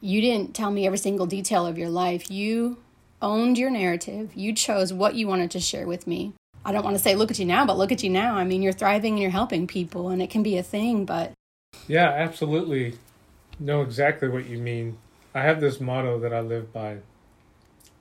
You 0.00 0.22
didn't 0.22 0.54
tell 0.54 0.70
me 0.70 0.86
every 0.86 0.96
single 0.96 1.26
detail 1.26 1.66
of 1.66 1.76
your 1.76 1.90
life. 1.90 2.30
You 2.30 2.78
owned 3.20 3.58
your 3.58 3.68
narrative. 3.68 4.30
You 4.34 4.54
chose 4.54 4.90
what 4.90 5.14
you 5.14 5.28
wanted 5.28 5.50
to 5.50 5.60
share 5.60 5.86
with 5.86 6.06
me. 6.06 6.32
I 6.64 6.72
don't 6.72 6.82
want 6.82 6.96
to 6.96 7.02
say 7.02 7.14
look 7.14 7.30
at 7.30 7.38
you 7.38 7.44
now, 7.44 7.66
but 7.66 7.76
look 7.76 7.92
at 7.92 8.02
you 8.02 8.08
now. 8.08 8.36
I 8.36 8.44
mean, 8.44 8.62
you're 8.62 8.72
thriving 8.72 9.12
and 9.12 9.22
you're 9.22 9.30
helping 9.30 9.66
people, 9.66 10.08
and 10.08 10.22
it 10.22 10.30
can 10.30 10.42
be 10.42 10.56
a 10.56 10.62
thing, 10.62 11.04
but. 11.04 11.32
Yeah, 11.86 12.08
absolutely. 12.08 12.94
Know 13.60 13.82
exactly 13.82 14.30
what 14.30 14.46
you 14.46 14.56
mean. 14.56 14.96
I 15.34 15.42
have 15.42 15.60
this 15.60 15.78
motto 15.78 16.18
that 16.20 16.32
I 16.32 16.40
live 16.40 16.72
by, 16.72 17.00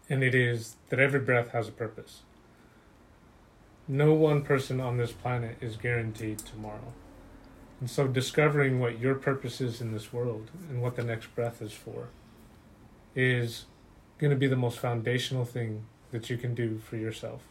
and 0.10 0.24
it 0.24 0.34
is 0.34 0.78
that 0.88 1.00
every 1.02 1.20
breath 1.20 1.50
has 1.50 1.68
a 1.68 1.74
purpose. 1.74 2.22
No 3.88 4.14
one 4.14 4.44
person 4.44 4.80
on 4.80 4.98
this 4.98 5.12
planet 5.12 5.58
is 5.60 5.76
guaranteed 5.76 6.40
tomorrow. 6.40 6.94
And 7.80 7.90
so 7.90 8.08
discovering 8.08 8.80
what 8.80 9.00
your 9.00 9.16
purpose 9.16 9.60
is 9.60 9.82
in 9.82 9.92
this 9.92 10.14
world 10.14 10.52
and 10.70 10.82
what 10.82 10.96
the 10.96 11.04
next 11.04 11.34
breath 11.36 11.62
is 11.62 11.74
for 11.74 12.10
is 13.16 13.66
going 14.20 14.30
to 14.30 14.38
be 14.38 14.48
the 14.48 14.56
most 14.56 14.78
foundational 14.80 15.46
thing 15.46 15.86
that 16.12 16.30
you 16.30 16.38
can 16.38 16.54
do 16.54 16.78
for 16.78 16.96
yourself. 16.96 17.42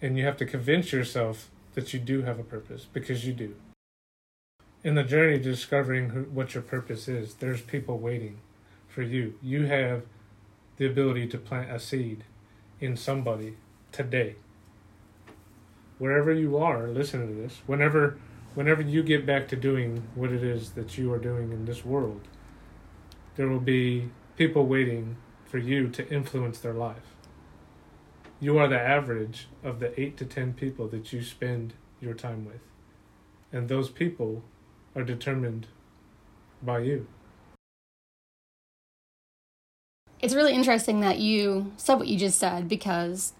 And 0.00 0.16
you 0.16 0.24
have 0.24 0.36
to 0.36 0.46
convince 0.46 0.92
yourself 0.92 1.50
that 1.74 1.92
you 1.92 1.98
do 1.98 2.22
have 2.22 2.38
a 2.38 2.44
purpose 2.44 2.86
because 2.92 3.26
you 3.26 3.32
do. 3.32 3.56
In 4.84 4.94
the 4.94 5.02
journey 5.02 5.38
to 5.38 5.44
discovering 5.44 6.10
who, 6.10 6.22
what 6.24 6.54
your 6.54 6.62
purpose 6.62 7.08
is, 7.08 7.34
there's 7.34 7.62
people 7.62 7.98
waiting 7.98 8.38
for 8.86 9.02
you. 9.02 9.34
You 9.42 9.66
have 9.66 10.02
the 10.76 10.86
ability 10.86 11.26
to 11.28 11.38
plant 11.38 11.70
a 11.70 11.80
seed 11.80 12.24
in 12.80 12.96
somebody 12.96 13.56
today. 13.90 14.36
Wherever 16.04 16.34
you 16.34 16.58
are, 16.58 16.86
listen 16.86 17.26
to 17.26 17.32
this. 17.32 17.62
Whenever 17.66 18.18
whenever 18.54 18.82
you 18.82 19.02
get 19.02 19.24
back 19.24 19.48
to 19.48 19.56
doing 19.56 20.06
what 20.14 20.32
it 20.32 20.44
is 20.44 20.72
that 20.72 20.98
you 20.98 21.10
are 21.10 21.18
doing 21.18 21.50
in 21.50 21.64
this 21.64 21.82
world, 21.82 22.20
there 23.36 23.48
will 23.48 23.58
be 23.58 24.10
people 24.36 24.66
waiting 24.66 25.16
for 25.46 25.56
you 25.56 25.88
to 25.88 26.06
influence 26.10 26.58
their 26.58 26.74
life. 26.74 27.16
You 28.38 28.58
are 28.58 28.68
the 28.68 28.78
average 28.78 29.48
of 29.62 29.80
the 29.80 29.98
eight 29.98 30.18
to 30.18 30.26
ten 30.26 30.52
people 30.52 30.88
that 30.88 31.10
you 31.10 31.22
spend 31.22 31.72
your 32.02 32.12
time 32.12 32.44
with. 32.44 32.60
And 33.50 33.70
those 33.70 33.88
people 33.88 34.44
are 34.94 35.04
determined 35.04 35.68
by 36.62 36.80
you. 36.80 37.06
It's 40.20 40.34
really 40.34 40.52
interesting 40.52 41.00
that 41.00 41.18
you 41.18 41.72
said 41.78 41.94
what 41.94 42.08
you 42.08 42.18
just 42.18 42.38
said 42.38 42.68
because 42.68 43.32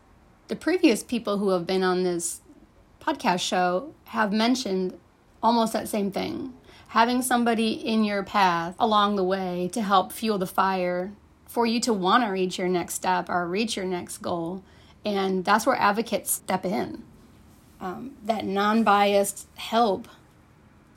the 0.49 0.57
previous 0.57 1.03
people 1.03 1.37
who 1.37 1.51
have 1.51 1.67
been 1.67 1.83
on 1.83 2.05
this 2.05 2.41
podcast 3.05 3.41
show 3.41 3.93
have 4.07 4.33
mentioned 4.33 4.99
almost 5.43 5.73
that 5.73 5.89
same 5.89 6.11
thing. 6.11 6.55
Having 6.89 7.23
somebody 7.23 7.73
in 7.73 8.05
your 8.05 8.23
path 8.23 8.75
along 8.79 9.17
the 9.17 9.25
way 9.25 9.69
to 9.73 9.83
help 9.83 10.13
fuel 10.13 10.39
the 10.39 10.47
fire 10.47 11.13
for 11.47 11.67
you 11.67 11.81
to 11.81 11.93
want 11.93 12.25
to 12.25 12.31
reach 12.31 12.59
your 12.59 12.69
next 12.69 12.95
step 12.95 13.29
or 13.29 13.47
reach 13.47 13.77
your 13.77 13.85
next 13.85 14.19
goal. 14.19 14.63
And 15.05 15.45
that's 15.45 15.67
where 15.67 15.77
advocates 15.77 16.33
step 16.33 16.65
in. 16.65 17.03
Um, 17.81 18.13
that 18.25 18.47
non 18.47 18.85
biased 18.85 19.47
help 19.57 20.09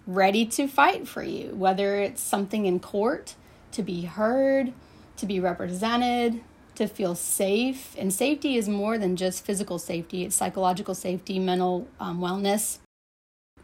ready 0.05 0.45
to 0.45 0.67
fight 0.67 1.07
for 1.07 1.23
you, 1.23 1.53
whether 1.55 1.99
it's 1.99 2.21
something 2.21 2.65
in 2.65 2.79
court, 2.79 3.35
to 3.73 3.83
be 3.83 4.03
heard, 4.03 4.71
to 5.17 5.25
be 5.25 5.39
represented, 5.39 6.41
to 6.77 6.87
feel 6.87 7.15
safe. 7.15 7.95
And 7.97 8.13
safety 8.13 8.55
is 8.55 8.67
more 8.67 8.97
than 8.97 9.15
just 9.15 9.45
physical 9.45 9.77
safety, 9.77 10.23
it's 10.23 10.35
psychological 10.35 10.95
safety, 10.95 11.37
mental 11.39 11.87
um, 11.99 12.19
wellness 12.19 12.79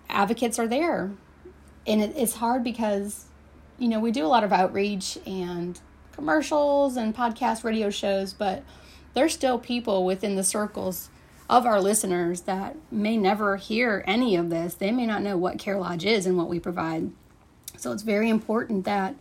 advocates 0.10 0.60
are 0.60 0.68
there. 0.68 1.12
And 1.86 2.02
it, 2.02 2.14
it's 2.16 2.36
hard 2.36 2.64
because, 2.64 3.26
you 3.78 3.88
know, 3.88 4.00
we 4.00 4.12
do 4.12 4.26
a 4.26 4.28
lot 4.28 4.44
of 4.44 4.54
outreach 4.54 5.18
and 5.26 5.80
commercials 6.14 6.96
and 6.96 7.16
podcast 7.16 7.64
radio 7.64 7.90
shows, 7.90 8.34
but 8.34 8.64
there's 9.14 9.34
still 9.34 9.60
people 9.60 10.06
within 10.06 10.36
the 10.36 10.44
circles 10.44 11.10
of 11.50 11.66
our 11.66 11.82
listeners 11.82 12.42
that 12.42 12.76
may 12.92 13.18
never 13.18 13.58
hear 13.58 14.04
any 14.08 14.36
of 14.36 14.50
this. 14.50 14.76
They 14.76 14.92
may 14.92 15.06
not 15.06 15.22
know 15.22 15.38
what 15.38 15.60
Care 15.60 15.78
Lodge 15.78 16.06
is 16.06 16.26
and 16.26 16.38
what 16.38 16.48
we 16.48 16.60
provide. 16.60 17.12
So 17.78 17.92
it's 17.92 18.04
very 18.04 18.30
important 18.30 18.86
that, 18.86 19.16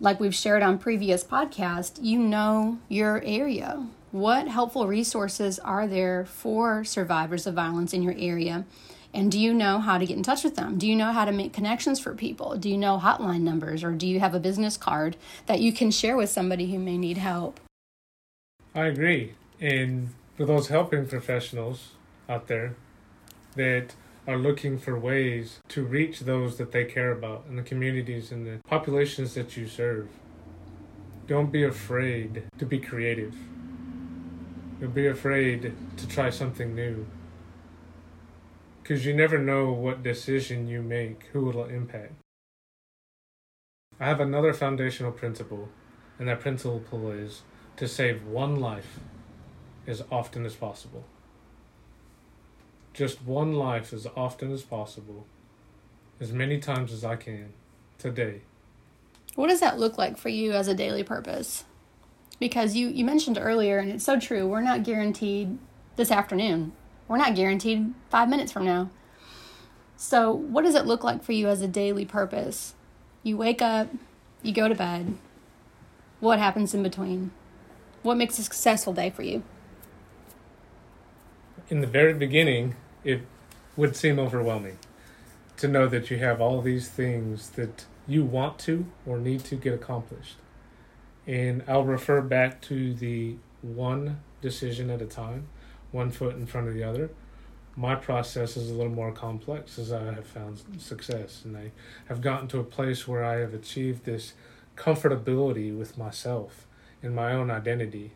like 0.00 0.20
we've 0.20 0.34
shared 0.34 0.62
on 0.62 0.78
previous 0.78 1.24
podcasts, 1.24 1.98
you 2.02 2.18
know 2.18 2.78
your 2.88 3.22
area. 3.24 3.86
What 4.10 4.48
helpful 4.48 4.86
resources 4.86 5.58
are 5.58 5.86
there 5.86 6.24
for 6.24 6.84
survivors 6.84 7.46
of 7.46 7.54
violence 7.54 7.92
in 7.92 8.02
your 8.02 8.14
area? 8.16 8.64
And 9.12 9.30
do 9.30 9.38
you 9.38 9.54
know 9.54 9.78
how 9.78 9.98
to 9.98 10.06
get 10.06 10.16
in 10.16 10.24
touch 10.24 10.42
with 10.42 10.56
them? 10.56 10.76
Do 10.76 10.88
you 10.88 10.96
know 10.96 11.12
how 11.12 11.24
to 11.24 11.32
make 11.32 11.52
connections 11.52 12.00
for 12.00 12.14
people? 12.14 12.56
Do 12.56 12.68
you 12.68 12.76
know 12.76 12.98
hotline 12.98 13.42
numbers 13.42 13.84
or 13.84 13.92
do 13.92 14.06
you 14.06 14.18
have 14.20 14.34
a 14.34 14.40
business 14.40 14.76
card 14.76 15.16
that 15.46 15.60
you 15.60 15.72
can 15.72 15.92
share 15.92 16.16
with 16.16 16.30
somebody 16.30 16.72
who 16.72 16.80
may 16.80 16.98
need 16.98 17.18
help? 17.18 17.60
I 18.74 18.86
agree. 18.86 19.34
And 19.60 20.10
for 20.36 20.44
those 20.44 20.68
helping 20.68 21.06
professionals 21.06 21.92
out 22.28 22.48
there 22.48 22.74
that 23.54 23.94
are 24.26 24.38
looking 24.38 24.78
for 24.78 24.98
ways 24.98 25.60
to 25.68 25.84
reach 25.84 26.20
those 26.20 26.56
that 26.56 26.72
they 26.72 26.84
care 26.84 27.12
about 27.12 27.44
in 27.48 27.56
the 27.56 27.62
communities 27.62 28.32
and 28.32 28.46
the 28.46 28.60
populations 28.66 29.34
that 29.34 29.56
you 29.56 29.66
serve, 29.66 30.08
don't 31.26 31.52
be 31.52 31.62
afraid 31.62 32.44
to 32.58 32.66
be 32.66 32.78
creative. 32.78 33.34
Don't 34.80 34.94
be 34.94 35.06
afraid 35.06 35.74
to 35.96 36.08
try 36.08 36.30
something 36.30 36.74
new 36.74 37.06
because 38.84 39.06
you 39.06 39.14
never 39.14 39.38
know 39.38 39.72
what 39.72 40.02
decision 40.02 40.68
you 40.68 40.82
make, 40.82 41.24
who 41.32 41.48
it'll 41.48 41.64
impact. 41.64 42.12
I 43.98 44.04
have 44.04 44.20
another 44.20 44.52
foundational 44.52 45.10
principle, 45.10 45.70
and 46.18 46.28
that 46.28 46.40
principle 46.40 47.10
is 47.10 47.42
to 47.78 47.88
save 47.88 48.26
one 48.26 48.56
life 48.56 48.98
as 49.86 50.02
often 50.12 50.44
as 50.44 50.54
possible. 50.54 51.04
Just 52.94 53.22
one 53.22 53.54
life 53.54 53.92
as 53.92 54.06
often 54.16 54.50
as 54.52 54.62
possible, 54.62 55.26
as 56.20 56.32
many 56.32 56.58
times 56.58 56.92
as 56.92 57.04
I 57.04 57.16
can, 57.16 57.52
today. 57.98 58.40
What 59.34 59.48
does 59.48 59.60
that 59.60 59.78
look 59.78 59.98
like 59.98 60.16
for 60.16 60.30
you 60.30 60.52
as 60.52 60.68
a 60.68 60.74
daily 60.74 61.02
purpose? 61.02 61.64
Because 62.40 62.74
you, 62.74 62.88
you 62.88 63.04
mentioned 63.04 63.38
earlier, 63.38 63.78
and 63.78 63.90
it's 63.90 64.04
so 64.04 64.18
true, 64.18 64.46
we're 64.46 64.60
not 64.60 64.84
guaranteed 64.84 65.58
this 65.96 66.10
afternoon 66.10 66.72
we're 67.08 67.18
not 67.18 67.34
guaranteed 67.34 67.92
five 68.10 68.28
minutes 68.28 68.52
from 68.52 68.64
now. 68.64 68.90
So, 69.96 70.32
what 70.32 70.62
does 70.64 70.74
it 70.74 70.86
look 70.86 71.04
like 71.04 71.22
for 71.22 71.32
you 71.32 71.48
as 71.48 71.60
a 71.60 71.68
daily 71.68 72.04
purpose? 72.04 72.74
You 73.22 73.36
wake 73.36 73.62
up, 73.62 73.88
you 74.42 74.52
go 74.52 74.68
to 74.68 74.74
bed. 74.74 75.16
What 76.20 76.38
happens 76.38 76.74
in 76.74 76.82
between? 76.82 77.30
What 78.02 78.16
makes 78.16 78.38
a 78.38 78.42
successful 78.42 78.92
day 78.92 79.10
for 79.10 79.22
you? 79.22 79.42
In 81.70 81.80
the 81.80 81.86
very 81.86 82.12
beginning, 82.12 82.74
it 83.04 83.22
would 83.76 83.96
seem 83.96 84.18
overwhelming 84.18 84.78
to 85.56 85.68
know 85.68 85.86
that 85.86 86.10
you 86.10 86.18
have 86.18 86.40
all 86.40 86.60
these 86.60 86.88
things 86.88 87.50
that 87.50 87.84
you 88.06 88.24
want 88.24 88.58
to 88.58 88.86
or 89.06 89.18
need 89.18 89.40
to 89.44 89.56
get 89.56 89.72
accomplished. 89.72 90.36
And 91.26 91.62
I'll 91.68 91.84
refer 91.84 92.20
back 92.20 92.60
to 92.62 92.92
the 92.92 93.36
one 93.62 94.20
decision 94.42 94.90
at 94.90 95.00
a 95.00 95.06
time, 95.06 95.48
one 95.90 96.10
foot 96.10 96.36
in 96.36 96.46
front 96.46 96.68
of 96.68 96.74
the 96.74 96.84
other. 96.84 97.10
My 97.76 97.94
process 97.94 98.56
is 98.56 98.70
a 98.70 98.74
little 98.74 98.92
more 98.92 99.12
complex 99.12 99.78
as 99.78 99.92
I 99.92 100.12
have 100.12 100.26
found 100.26 100.62
success. 100.78 101.42
And 101.44 101.56
I 101.56 101.72
have 102.06 102.20
gotten 102.20 102.48
to 102.48 102.60
a 102.60 102.64
place 102.64 103.08
where 103.08 103.24
I 103.24 103.36
have 103.36 103.54
achieved 103.54 104.04
this 104.04 104.34
comfortability 104.76 105.76
with 105.76 105.96
myself 105.96 106.66
and 107.02 107.14
my 107.14 107.32
own 107.32 107.50
identity 107.50 108.12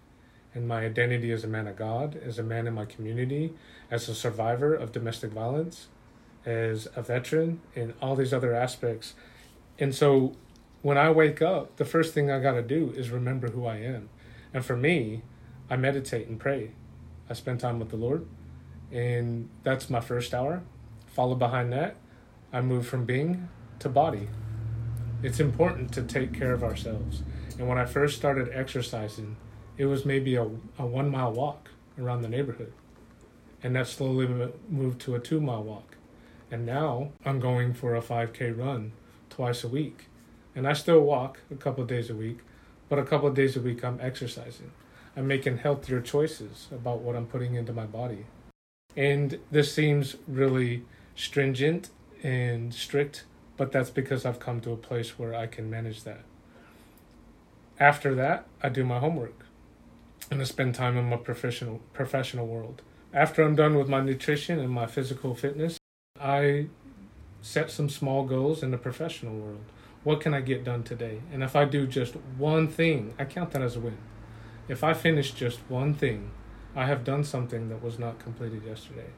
and 0.54 0.66
my 0.66 0.84
identity 0.84 1.30
as 1.30 1.44
a 1.44 1.48
man 1.48 1.66
of 1.66 1.76
God, 1.76 2.16
as 2.16 2.38
a 2.38 2.42
man 2.42 2.66
in 2.66 2.74
my 2.74 2.84
community, 2.84 3.52
as 3.90 4.08
a 4.08 4.14
survivor 4.14 4.74
of 4.74 4.92
domestic 4.92 5.30
violence, 5.32 5.88
as 6.44 6.88
a 6.96 7.02
veteran, 7.02 7.60
and 7.76 7.94
all 8.00 8.16
these 8.16 8.32
other 8.32 8.54
aspects. 8.54 9.14
And 9.78 9.94
so 9.94 10.34
when 10.82 10.96
I 10.96 11.10
wake 11.10 11.42
up, 11.42 11.76
the 11.76 11.84
first 11.84 12.14
thing 12.14 12.30
I 12.30 12.40
got 12.40 12.52
to 12.52 12.62
do 12.62 12.92
is 12.96 13.10
remember 13.10 13.48
who 13.48 13.66
I 13.66 13.76
am. 13.76 14.08
And 14.54 14.64
for 14.64 14.76
me, 14.76 15.22
I 15.70 15.76
meditate 15.76 16.28
and 16.28 16.40
pray. 16.40 16.70
I 17.28 17.34
spend 17.34 17.60
time 17.60 17.78
with 17.78 17.90
the 17.90 17.96
Lord, 17.96 18.26
and 18.90 19.50
that's 19.62 19.90
my 19.90 20.00
first 20.00 20.32
hour. 20.32 20.62
Follow 21.06 21.34
behind 21.34 21.72
that, 21.72 21.96
I 22.52 22.62
move 22.62 22.86
from 22.86 23.04
being 23.04 23.48
to 23.80 23.88
body. 23.88 24.28
It's 25.22 25.40
important 25.40 25.92
to 25.92 26.02
take 26.02 26.32
care 26.32 26.52
of 26.52 26.64
ourselves. 26.64 27.22
And 27.58 27.68
when 27.68 27.76
I 27.76 27.84
first 27.84 28.16
started 28.16 28.48
exercising, 28.52 29.36
it 29.78 29.86
was 29.86 30.04
maybe 30.04 30.34
a, 30.34 30.42
a 30.42 30.84
one 30.84 31.10
mile 31.10 31.32
walk 31.32 31.70
around 31.98 32.22
the 32.22 32.28
neighborhood. 32.28 32.72
And 33.62 33.74
that 33.76 33.86
slowly 33.86 34.50
moved 34.68 35.00
to 35.02 35.14
a 35.14 35.20
two 35.20 35.40
mile 35.40 35.62
walk. 35.62 35.96
And 36.50 36.66
now 36.66 37.12
I'm 37.24 37.40
going 37.40 37.72
for 37.74 37.94
a 37.94 38.02
5K 38.02 38.58
run 38.58 38.92
twice 39.30 39.62
a 39.64 39.68
week. 39.68 40.08
And 40.54 40.66
I 40.66 40.72
still 40.72 41.00
walk 41.00 41.40
a 41.50 41.54
couple 41.54 41.84
days 41.84 42.10
a 42.10 42.14
week, 42.14 42.38
but 42.88 42.98
a 42.98 43.04
couple 43.04 43.30
days 43.30 43.56
a 43.56 43.60
week 43.60 43.84
I'm 43.84 44.00
exercising. 44.00 44.72
I'm 45.16 45.28
making 45.28 45.58
healthier 45.58 46.00
choices 46.00 46.68
about 46.72 47.00
what 47.00 47.14
I'm 47.14 47.26
putting 47.26 47.54
into 47.54 47.72
my 47.72 47.86
body. 47.86 48.26
And 48.96 49.38
this 49.50 49.72
seems 49.72 50.16
really 50.26 50.84
stringent 51.14 51.90
and 52.22 52.74
strict, 52.74 53.24
but 53.56 53.70
that's 53.70 53.90
because 53.90 54.24
I've 54.24 54.40
come 54.40 54.60
to 54.62 54.72
a 54.72 54.76
place 54.76 55.18
where 55.18 55.34
I 55.34 55.46
can 55.46 55.70
manage 55.70 56.02
that. 56.04 56.22
After 57.78 58.14
that, 58.16 58.46
I 58.60 58.70
do 58.70 58.84
my 58.84 58.98
homework 58.98 59.47
and 60.30 60.40
I 60.40 60.44
spend 60.44 60.74
time 60.74 60.96
in 60.96 61.08
my 61.08 61.16
professional 61.16 61.80
professional 61.92 62.46
world. 62.46 62.82
After 63.12 63.42
I'm 63.42 63.56
done 63.56 63.76
with 63.76 63.88
my 63.88 64.00
nutrition 64.00 64.58
and 64.58 64.70
my 64.70 64.86
physical 64.86 65.34
fitness, 65.34 65.78
I 66.20 66.66
set 67.40 67.70
some 67.70 67.88
small 67.88 68.24
goals 68.24 68.62
in 68.62 68.70
the 68.70 68.78
professional 68.78 69.34
world. 69.34 69.64
What 70.04 70.20
can 70.20 70.34
I 70.34 70.40
get 70.40 70.64
done 70.64 70.82
today? 70.82 71.20
And 71.32 71.42
if 71.42 71.56
I 71.56 71.64
do 71.64 71.86
just 71.86 72.14
one 72.36 72.68
thing, 72.68 73.14
I 73.18 73.24
count 73.24 73.52
that 73.52 73.62
as 73.62 73.76
a 73.76 73.80
win. 73.80 73.98
If 74.68 74.84
I 74.84 74.92
finish 74.92 75.32
just 75.32 75.60
one 75.68 75.94
thing, 75.94 76.30
I 76.76 76.86
have 76.86 77.04
done 77.04 77.24
something 77.24 77.68
that 77.70 77.82
was 77.82 77.98
not 77.98 78.18
completed 78.18 78.64
yesterday. 78.64 79.10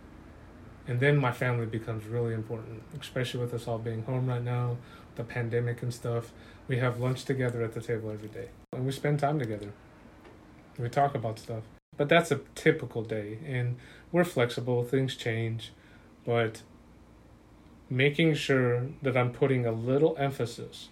And 0.86 1.00
then 1.00 1.18
my 1.18 1.32
family 1.32 1.66
becomes 1.66 2.06
really 2.06 2.34
important, 2.34 2.82
especially 3.00 3.40
with 3.40 3.52
us 3.52 3.66
all 3.68 3.78
being 3.78 4.04
home 4.04 4.26
right 4.26 4.42
now, 4.42 4.76
the 5.16 5.24
pandemic 5.24 5.82
and 5.82 5.92
stuff. 5.92 6.32
We 6.68 6.78
have 6.78 7.00
lunch 7.00 7.24
together 7.24 7.62
at 7.62 7.74
the 7.74 7.80
table 7.80 8.10
every 8.10 8.28
day, 8.28 8.48
and 8.72 8.86
we 8.86 8.92
spend 8.92 9.18
time 9.18 9.38
together. 9.38 9.72
We 10.78 10.88
talk 10.88 11.14
about 11.14 11.38
stuff. 11.38 11.64
But 11.96 12.08
that's 12.08 12.30
a 12.30 12.40
typical 12.54 13.02
day, 13.02 13.38
and 13.46 13.76
we're 14.10 14.24
flexible, 14.24 14.82
things 14.84 15.16
change, 15.16 15.72
but 16.24 16.62
making 17.90 18.34
sure 18.34 18.86
that 19.02 19.16
I'm 19.16 19.32
putting 19.32 19.66
a 19.66 19.72
little 19.72 20.16
emphasis 20.16 20.88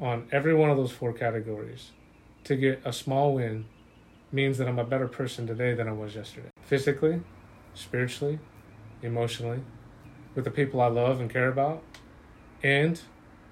on 0.00 0.28
every 0.30 0.54
one 0.54 0.68
of 0.68 0.76
those 0.76 0.92
four 0.92 1.12
categories 1.12 1.92
to 2.44 2.56
get 2.56 2.82
a 2.84 2.92
small 2.92 3.34
win 3.34 3.66
means 4.30 4.58
that 4.58 4.68
I'm 4.68 4.78
a 4.78 4.84
better 4.84 5.08
person 5.08 5.46
today 5.46 5.74
than 5.74 5.88
I 5.88 5.92
was 5.92 6.14
yesterday. 6.14 6.50
Physically, 6.62 7.22
spiritually, 7.74 8.38
emotionally, 9.02 9.62
with 10.34 10.44
the 10.44 10.50
people 10.50 10.80
I 10.80 10.88
love 10.88 11.20
and 11.20 11.30
care 11.30 11.48
about, 11.48 11.82
and 12.62 13.00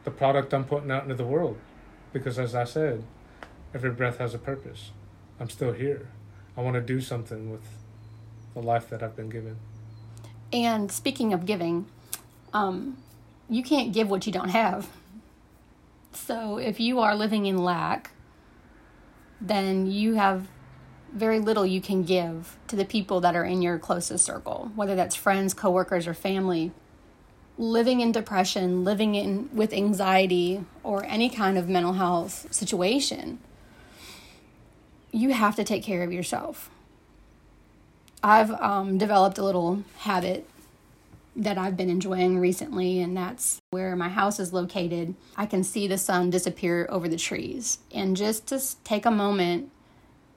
the 0.05 0.11
product 0.11 0.53
I'm 0.53 0.65
putting 0.65 0.91
out 0.91 1.05
into 1.05 1.15
the 1.15 1.25
world. 1.25 1.59
Because 2.13 2.39
as 2.39 2.55
I 2.55 2.65
said, 2.65 3.05
every 3.75 3.91
breath 3.91 4.19
has 4.19 4.35
a 4.35 4.39
purpose. 4.39 4.91
I'm 5.39 5.51
still 5.51 5.73
here. 5.73 6.09
I 6.57 6.63
want 6.63 6.75
to 6.75 6.81
do 6.81 7.01
something 7.01 7.51
with 7.51 7.65
the 8.55 8.63
life 8.63 8.89
that 8.89 9.03
I've 9.03 9.17
been 9.17 9.29
given. 9.29 9.57
And 10.53 10.91
speaking 10.91 11.33
of 11.33 11.45
giving, 11.45 11.87
um, 12.55 12.97
you 13.49 13.63
can't 13.63 13.93
give 13.93 14.09
what 14.09 14.27
you 14.27 14.33
don't 14.33 14.49
have. 14.49 14.89
So 16.13 16.57
if 16.57 16.81
you 16.81 17.01
are 17.01 17.15
living 17.15 17.45
in 17.45 17.59
lack, 17.59 18.13
then 19.41 19.87
you 19.87 20.15
have 20.15 20.49
very 21.13 21.39
little 21.39 21.67
you 21.67 21.81
can 21.81 22.03
give 22.03 22.57
to 22.69 22.77
the 22.77 22.85
people 22.85 23.21
that 23.21 23.37
are 23.37 23.45
in 23.45 23.61
your 23.61 23.79
closest 23.79 24.25
circle, 24.25 24.71
whether 24.75 24.95
that's 24.95 25.15
friends, 25.15 25.53
coworkers, 25.53 26.07
or 26.07 26.15
family. 26.15 26.73
Living 27.59 28.01
in 28.01 28.13
depression, 28.13 28.85
living 28.85 29.15
in 29.15 29.49
with 29.55 29.73
anxiety, 29.73 30.65
or 30.83 31.05
any 31.05 31.29
kind 31.29 31.57
of 31.57 31.69
mental 31.69 31.95
health 31.95 32.53
situation 32.53 33.39
you 35.17 35.33
have 35.33 35.57
to 35.57 35.65
take 35.65 35.83
care 35.83 36.03
of 36.03 36.13
yourself. 36.13 36.71
I've 38.23 38.51
um, 38.51 38.99
developed 38.99 39.39
a 39.39 39.45
little 39.45 39.83
habit 39.99 40.47
that 41.35 41.57
I've 41.57 41.77
been 41.77 41.89
enjoying 41.89 42.39
recently, 42.39 43.01
and 43.01 43.17
that's 43.17 43.59
where 43.71 43.97
my 43.97 44.11
house 44.11 44.39
is 44.39 44.53
located. 44.53 45.15
I 45.35 45.47
can 45.47 45.65
see 45.65 45.87
the 45.87 45.97
sun 45.97 46.29
disappear 46.29 46.87
over 46.91 47.09
the 47.09 47.17
trees. 47.17 47.79
And 47.95 48.15
just 48.15 48.47
to 48.49 48.61
take 48.85 49.07
a 49.07 49.11
moment 49.11 49.71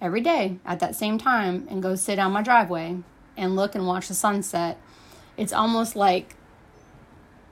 every 0.01 0.21
day 0.21 0.57
at 0.65 0.79
that 0.79 0.95
same 0.95 1.17
time 1.17 1.67
and 1.69 1.83
go 1.83 1.95
sit 1.95 2.17
on 2.17 2.31
my 2.31 2.41
driveway 2.41 2.99
and 3.35 3.57
look 3.57 3.75
and 3.75 3.85
watch 3.85 4.07
the 4.07 4.13
sunset, 4.13 4.77
it's 5.35 5.53
almost 5.53 5.97
like 5.97 6.35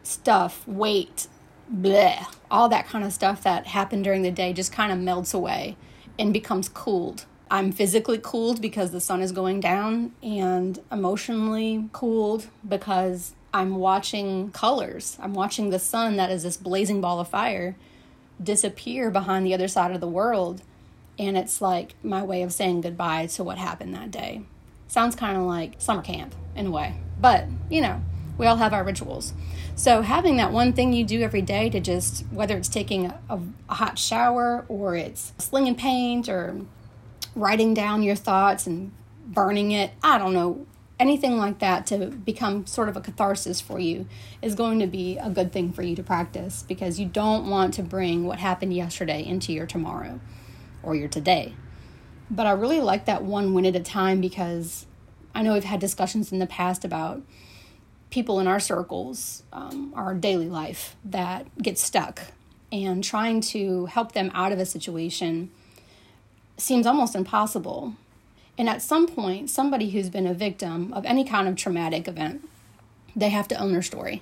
stuff, 0.03 0.65
weight, 0.65 1.27
bleh, 1.73 2.25
all 2.49 2.69
that 2.69 2.87
kind 2.87 3.03
of 3.03 3.11
stuff 3.11 3.43
that 3.43 3.67
happened 3.67 4.05
during 4.05 4.21
the 4.21 4.31
day 4.31 4.53
just 4.53 4.71
kind 4.71 4.93
of 4.93 4.97
melts 4.97 5.33
away 5.33 5.75
and 6.19 6.33
becomes 6.33 6.69
cooled. 6.69 7.25
I'm 7.49 7.71
physically 7.71 8.19
cooled 8.21 8.61
because 8.61 8.91
the 8.91 8.99
sun 8.99 9.21
is 9.21 9.31
going 9.31 9.59
down, 9.61 10.11
and 10.21 10.79
emotionally 10.91 11.89
cooled 11.93 12.47
because 12.67 13.33
I'm 13.53 13.75
watching 13.75 14.51
colors. 14.51 15.17
I'm 15.21 15.33
watching 15.33 15.69
the 15.69 15.79
sun 15.79 16.17
that 16.17 16.29
is 16.29 16.43
this 16.43 16.57
blazing 16.57 16.99
ball 17.01 17.19
of 17.19 17.29
fire 17.29 17.75
disappear 18.41 19.09
behind 19.09 19.45
the 19.45 19.53
other 19.53 19.67
side 19.67 19.91
of 19.91 20.01
the 20.01 20.07
world. 20.07 20.61
And 21.17 21.37
it's 21.37 21.61
like 21.61 21.95
my 22.03 22.21
way 22.21 22.43
of 22.43 22.53
saying 22.53 22.81
goodbye 22.81 23.27
to 23.27 23.43
what 23.43 23.57
happened 23.57 23.95
that 23.95 24.11
day. 24.11 24.43
Sounds 24.87 25.15
kind 25.15 25.37
of 25.37 25.43
like 25.43 25.75
summer 25.79 26.03
camp 26.03 26.35
in 26.55 26.67
a 26.67 26.71
way. 26.71 26.95
But, 27.19 27.45
you 27.69 27.81
know, 27.81 28.01
we 28.37 28.45
all 28.45 28.57
have 28.57 28.73
our 28.73 28.83
rituals. 28.83 29.33
So, 29.75 30.01
having 30.01 30.37
that 30.37 30.51
one 30.51 30.73
thing 30.73 30.93
you 30.93 31.05
do 31.05 31.21
every 31.21 31.41
day 31.41 31.69
to 31.69 31.79
just, 31.79 32.25
whether 32.31 32.57
it's 32.57 32.69
taking 32.69 33.07
a, 33.07 33.19
a, 33.29 33.73
hot 33.73 33.99
shower 33.99 34.65
or 34.67 34.95
it's 34.95 35.33
slinging 35.37 35.75
paint 35.75 36.29
or 36.29 36.61
writing 37.35 37.73
down 37.73 38.03
your 38.03 38.15
thoughts 38.15 38.67
and 38.67 38.91
burning 39.25 39.71
it, 39.71 39.91
I 40.03 40.17
don't 40.17 40.33
know, 40.33 40.65
anything 40.99 41.37
like 41.37 41.59
that 41.59 41.85
to 41.87 42.07
become 42.07 42.65
sort 42.65 42.89
of 42.89 42.97
a 42.97 43.01
catharsis 43.01 43.61
for 43.61 43.79
you 43.79 44.07
is 44.41 44.55
going 44.55 44.79
to 44.79 44.87
be 44.87 45.17
a 45.17 45.29
good 45.29 45.51
thing 45.51 45.71
for 45.71 45.83
you 45.83 45.95
to 45.95 46.03
practice 46.03 46.63
because 46.67 46.99
you 46.99 47.05
don't 47.05 47.49
want 47.49 47.73
to 47.75 47.83
bring 47.83 48.25
what 48.25 48.39
happened 48.39 48.73
yesterday 48.73 49.23
into 49.23 49.53
your 49.53 49.65
tomorrow 49.65 50.19
or 50.81 50.95
your 50.95 51.07
today. 51.07 51.53
But 52.29 52.47
I 52.47 52.51
really 52.51 52.81
like 52.81 53.05
that 53.05 53.23
one 53.23 53.53
win 53.53 53.65
at 53.65 53.75
a 53.75 53.79
time 53.79 54.21
because 54.21 54.85
I 55.35 55.43
know 55.43 55.53
we've 55.53 55.63
had 55.63 55.79
discussions 55.79 56.31
in 56.31 56.39
the 56.39 56.47
past 56.47 56.83
about 56.83 57.21
people 58.09 58.39
in 58.39 58.47
our 58.47 58.59
circles, 58.59 59.43
um, 59.51 59.93
our 59.95 60.13
daily 60.13 60.49
life, 60.49 60.95
that 61.05 61.45
get 61.61 61.77
stuck. 61.77 62.21
And 62.71 63.03
trying 63.03 63.41
to 63.41 63.85
help 63.85 64.11
them 64.11 64.29
out 64.33 64.51
of 64.51 64.59
a 64.59 64.65
situation 64.65 65.51
seems 66.57 66.85
almost 66.85 67.15
impossible. 67.15 67.95
And 68.57 68.67
at 68.67 68.81
some 68.81 69.07
point, 69.07 69.49
somebody 69.49 69.91
who's 69.91 70.09
been 70.09 70.27
a 70.27 70.33
victim 70.33 70.91
of 70.93 71.05
any 71.05 71.23
kind 71.23 71.47
of 71.47 71.55
traumatic 71.55 72.07
event, 72.07 72.47
they 73.15 73.29
have 73.29 73.47
to 73.49 73.55
own 73.55 73.71
their 73.71 73.81
story. 73.81 74.21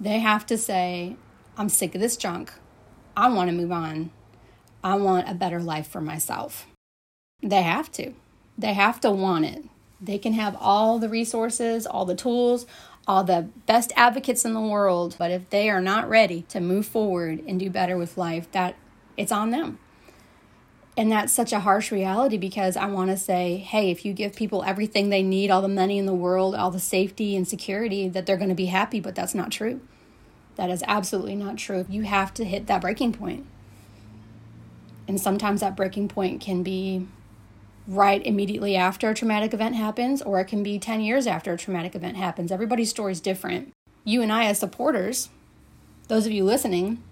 They 0.00 0.20
have 0.20 0.46
to 0.46 0.56
say, 0.56 1.16
I'm 1.56 1.68
sick 1.68 1.94
of 1.94 2.00
this 2.00 2.16
junk. 2.16 2.52
I 3.16 3.28
want 3.28 3.50
to 3.50 3.56
move 3.56 3.72
on. 3.72 4.10
I 4.82 4.96
want 4.96 5.28
a 5.28 5.34
better 5.34 5.60
life 5.60 5.86
for 5.86 6.00
myself. 6.00 6.66
They 7.42 7.62
have 7.62 7.92
to. 7.92 8.14
They 8.56 8.72
have 8.72 9.00
to 9.00 9.10
want 9.10 9.44
it. 9.44 9.64
They 10.02 10.18
can 10.18 10.32
have 10.32 10.56
all 10.58 10.98
the 10.98 11.08
resources, 11.08 11.86
all 11.86 12.04
the 12.04 12.16
tools, 12.16 12.66
all 13.06 13.24
the 13.24 13.48
best 13.66 13.92
advocates 13.96 14.44
in 14.44 14.52
the 14.52 14.60
world, 14.60 15.14
but 15.18 15.30
if 15.30 15.48
they 15.50 15.70
are 15.70 15.80
not 15.80 16.08
ready 16.08 16.42
to 16.48 16.60
move 16.60 16.86
forward 16.86 17.42
and 17.46 17.58
do 17.58 17.70
better 17.70 17.96
with 17.96 18.18
life, 18.18 18.50
that 18.52 18.74
it's 19.16 19.32
on 19.32 19.50
them. 19.50 19.78
And 20.96 21.10
that's 21.10 21.32
such 21.32 21.52
a 21.52 21.60
harsh 21.60 21.90
reality 21.90 22.36
because 22.36 22.76
I 22.76 22.86
want 22.86 23.10
to 23.10 23.16
say, 23.16 23.56
hey, 23.56 23.90
if 23.90 24.04
you 24.04 24.12
give 24.12 24.36
people 24.36 24.62
everything 24.62 25.08
they 25.08 25.22
need, 25.22 25.50
all 25.50 25.62
the 25.62 25.68
money 25.68 25.98
in 25.98 26.04
the 26.04 26.12
world, 26.12 26.54
all 26.54 26.70
the 26.70 26.80
safety 26.80 27.34
and 27.34 27.48
security, 27.48 28.08
that 28.08 28.26
they're 28.26 28.36
going 28.36 28.50
to 28.50 28.54
be 28.54 28.66
happy, 28.66 29.00
but 29.00 29.14
that's 29.14 29.34
not 29.34 29.50
true. 29.50 29.80
That 30.56 30.68
is 30.68 30.84
absolutely 30.86 31.34
not 31.34 31.56
true. 31.56 31.86
You 31.88 32.02
have 32.02 32.34
to 32.34 32.44
hit 32.44 32.66
that 32.66 32.82
breaking 32.82 33.14
point. 33.14 33.46
And 35.08 35.18
sometimes 35.18 35.60
that 35.62 35.76
breaking 35.76 36.08
point 36.08 36.42
can 36.42 36.62
be 36.62 37.06
right 37.86 38.24
immediately 38.24 38.76
after 38.76 39.10
a 39.10 39.14
traumatic 39.14 39.52
event 39.52 39.74
happens, 39.74 40.22
or 40.22 40.40
it 40.40 40.46
can 40.46 40.62
be 40.62 40.78
10 40.78 41.00
years 41.00 41.26
after 41.26 41.52
a 41.52 41.58
traumatic 41.58 41.94
event 41.94 42.16
happens. 42.16 42.52
Everybody's 42.52 42.90
story 42.90 43.12
is 43.12 43.20
different. 43.20 43.72
You 44.04 44.22
and 44.22 44.32
I, 44.32 44.44
as 44.44 44.58
supporters, 44.58 45.28
those 46.08 46.26
of 46.26 46.32
you 46.32 46.44
listening, 46.44 47.02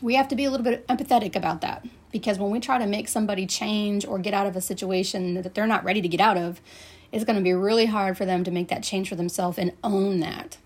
we 0.00 0.14
have 0.14 0.28
to 0.28 0.36
be 0.36 0.44
a 0.44 0.50
little 0.50 0.64
bit 0.64 0.86
empathetic 0.88 1.36
about 1.36 1.60
that 1.60 1.86
because 2.10 2.38
when 2.38 2.50
we 2.50 2.60
try 2.60 2.78
to 2.78 2.86
make 2.86 3.08
somebody 3.08 3.46
change 3.46 4.04
or 4.04 4.18
get 4.18 4.34
out 4.34 4.46
of 4.46 4.56
a 4.56 4.60
situation 4.60 5.34
that 5.34 5.54
they're 5.54 5.66
not 5.66 5.84
ready 5.84 6.02
to 6.02 6.08
get 6.08 6.20
out 6.20 6.36
of, 6.36 6.60
it's 7.10 7.24
going 7.24 7.36
to 7.36 7.42
be 7.42 7.52
really 7.52 7.86
hard 7.86 8.16
for 8.16 8.24
them 8.24 8.44
to 8.44 8.50
make 8.50 8.68
that 8.68 8.82
change 8.82 9.08
for 9.08 9.16
themselves 9.16 9.58
and 9.58 9.72
own 9.82 10.20
that 10.20 10.58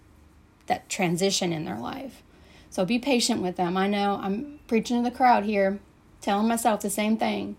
that 0.67 0.89
transition 0.89 1.53
in 1.53 1.65
their 1.65 1.79
life. 1.79 2.23
So 2.71 2.85
be 2.85 2.99
patient 2.99 3.41
with 3.41 3.57
them. 3.57 3.77
I 3.77 3.87
know 3.87 4.19
I'm 4.23 4.59
preaching 4.67 5.03
to 5.03 5.09
the 5.09 5.17
crowd 5.17 5.45
here, 5.45 5.79
telling 6.21 6.49
myself 6.49 6.81
the 6.81 6.91
same 6.91 7.17
thing. 7.17 7.57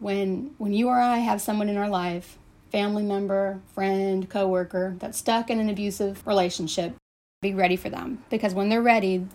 When 0.00 0.54
when 0.58 0.72
you 0.72 0.88
or 0.88 0.98
I 0.98 1.18
have 1.18 1.40
someone 1.40 1.68
in 1.68 1.76
our 1.76 1.88
life, 1.88 2.38
family 2.72 3.02
member, 3.02 3.60
friend, 3.74 4.28
coworker 4.28 4.96
that's 4.98 5.18
stuck 5.18 5.50
in 5.50 5.60
an 5.60 5.68
abusive 5.68 6.26
relationship, 6.26 6.96
be 7.42 7.54
ready 7.54 7.76
for 7.76 7.90
them 7.90 8.24
because 8.30 8.54
when 8.54 8.68
they're 8.68 8.82
ready 8.82 9.26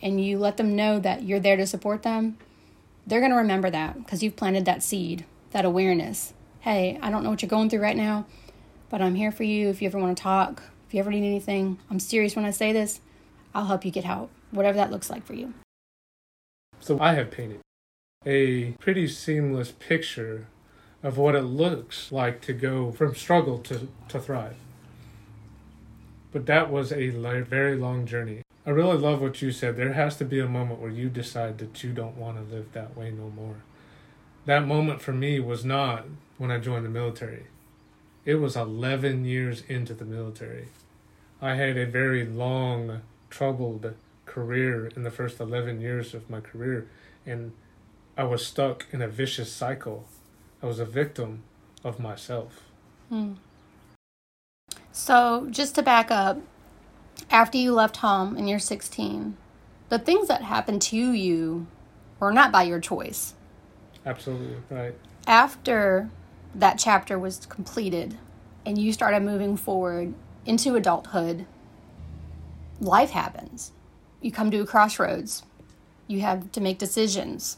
and 0.00 0.24
you 0.24 0.38
let 0.38 0.56
them 0.56 0.74
know 0.74 0.98
that 0.98 1.22
you're 1.22 1.40
there 1.40 1.56
to 1.56 1.66
support 1.66 2.02
them, 2.02 2.36
they're 3.06 3.20
going 3.20 3.30
to 3.32 3.36
remember 3.36 3.70
that 3.70 3.96
because 3.98 4.22
you've 4.22 4.36
planted 4.36 4.64
that 4.64 4.82
seed, 4.82 5.24
that 5.50 5.64
awareness. 5.64 6.32
Hey, 6.60 6.98
I 7.02 7.10
don't 7.10 7.24
know 7.24 7.30
what 7.30 7.42
you're 7.42 7.48
going 7.48 7.68
through 7.68 7.82
right 7.82 7.96
now, 7.96 8.26
but 8.90 9.02
I'm 9.02 9.14
here 9.14 9.32
for 9.32 9.44
you 9.44 9.68
if 9.68 9.82
you 9.82 9.88
ever 9.88 9.98
want 9.98 10.16
to 10.16 10.22
talk, 10.22 10.62
if 10.86 10.94
you 10.94 11.00
ever 11.00 11.10
need 11.10 11.26
anything. 11.26 11.78
I'm 11.90 12.00
serious 12.00 12.36
when 12.36 12.44
I 12.44 12.50
say 12.50 12.72
this. 12.72 13.00
I'll 13.54 13.66
help 13.66 13.84
you 13.84 13.90
get 13.90 14.04
help, 14.04 14.30
whatever 14.50 14.76
that 14.76 14.90
looks 14.90 15.10
like 15.10 15.24
for 15.24 15.34
you. 15.34 15.52
So 16.80 16.98
I 17.00 17.14
have 17.14 17.30
painted 17.30 17.60
a 18.24 18.72
pretty 18.72 19.08
seamless 19.08 19.72
picture 19.72 20.46
of 21.02 21.18
what 21.18 21.34
it 21.34 21.42
looks 21.42 22.12
like 22.12 22.40
to 22.42 22.52
go 22.52 22.92
from 22.92 23.14
struggle 23.14 23.58
to, 23.58 23.88
to 24.08 24.20
thrive. 24.20 24.56
But 26.32 26.46
that 26.46 26.70
was 26.70 26.92
a 26.92 27.10
very 27.10 27.76
long 27.76 28.06
journey. 28.06 28.42
I 28.64 28.70
really 28.70 28.96
love 28.96 29.20
what 29.20 29.42
you 29.42 29.50
said. 29.50 29.76
There 29.76 29.92
has 29.92 30.16
to 30.18 30.24
be 30.24 30.38
a 30.38 30.46
moment 30.46 30.80
where 30.80 30.90
you 30.90 31.08
decide 31.08 31.58
that 31.58 31.82
you 31.82 31.92
don't 31.92 32.16
want 32.16 32.36
to 32.36 32.54
live 32.54 32.72
that 32.72 32.96
way 32.96 33.10
no 33.10 33.30
more. 33.30 33.56
That 34.46 34.66
moment 34.66 35.02
for 35.02 35.12
me 35.12 35.40
was 35.40 35.64
not 35.64 36.04
when 36.38 36.50
I 36.50 36.58
joined 36.58 36.84
the 36.84 36.90
military. 36.90 37.46
It 38.24 38.36
was 38.36 38.56
11 38.56 39.24
years 39.24 39.62
into 39.68 39.94
the 39.94 40.04
military. 40.04 40.68
I 41.40 41.56
had 41.56 41.76
a 41.76 41.86
very 41.86 42.24
long, 42.24 43.02
troubled 43.30 43.94
career 44.26 44.86
in 44.94 45.02
the 45.02 45.10
first 45.10 45.40
11 45.40 45.80
years 45.80 46.14
of 46.14 46.30
my 46.30 46.40
career, 46.40 46.86
and 47.26 47.52
I 48.16 48.24
was 48.24 48.46
stuck 48.46 48.86
in 48.92 49.00
a 49.00 49.08
vicious 49.08 49.50
cycle. 49.50 50.06
I 50.62 50.66
was 50.66 50.78
a 50.78 50.84
victim 50.84 51.44
of 51.82 51.98
myself. 51.98 52.64
Hmm. 53.08 53.34
So, 54.92 55.46
just 55.50 55.74
to 55.76 55.82
back 55.82 56.10
up, 56.10 56.38
after 57.30 57.56
you 57.56 57.72
left 57.72 57.98
home 57.98 58.36
and 58.36 58.48
you're 58.48 58.58
16, 58.58 59.36
the 59.88 59.98
things 59.98 60.28
that 60.28 60.42
happened 60.42 60.82
to 60.82 60.96
you 60.96 61.66
were 62.20 62.32
not 62.32 62.52
by 62.52 62.64
your 62.64 62.80
choice. 62.80 63.34
Absolutely, 64.04 64.56
right. 64.68 64.94
After 65.26 66.10
that 66.54 66.78
chapter 66.78 67.18
was 67.18 67.46
completed 67.46 68.18
and 68.66 68.76
you 68.76 68.92
started 68.92 69.22
moving 69.22 69.56
forward 69.56 70.12
into 70.44 70.74
adulthood, 70.74 71.46
life 72.80 73.10
happens. 73.10 73.72
You 74.20 74.30
come 74.30 74.50
to 74.50 74.60
a 74.60 74.66
crossroads. 74.66 75.44
You 76.06 76.20
have 76.20 76.52
to 76.52 76.60
make 76.60 76.78
decisions. 76.78 77.56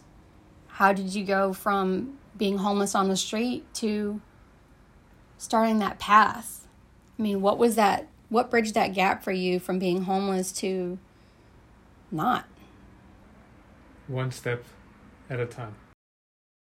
How 0.74 0.92
did 0.92 1.14
you 1.14 1.24
go 1.24 1.52
from 1.52 2.18
being 2.37 2.58
homeless 2.58 2.96
on 2.96 3.08
the 3.08 3.16
street 3.16 3.64
to 3.74 4.20
starting 5.38 5.78
that 5.78 6.00
path? 6.00 6.66
I 7.16 7.22
mean, 7.22 7.40
what 7.40 7.58
was 7.58 7.76
that 7.76 8.08
what 8.28 8.50
bridged 8.50 8.74
that 8.74 8.92
gap 8.92 9.22
for 9.22 9.30
you 9.30 9.60
from 9.60 9.78
being 9.78 10.02
homeless 10.02 10.50
to 10.54 10.98
not? 12.10 12.46
One 14.08 14.32
step 14.32 14.64
at 15.30 15.38
a 15.38 15.46
time. 15.46 15.76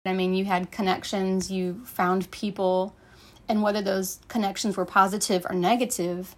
I 0.06 0.14
mean, 0.14 0.32
you 0.32 0.46
had 0.46 0.70
connections, 0.70 1.50
you 1.50 1.84
found 1.84 2.30
people, 2.30 2.96
and 3.46 3.62
whether 3.62 3.82
those 3.82 4.20
connections 4.28 4.78
were 4.78 4.86
positive 4.86 5.44
or 5.50 5.54
negative, 5.54 6.34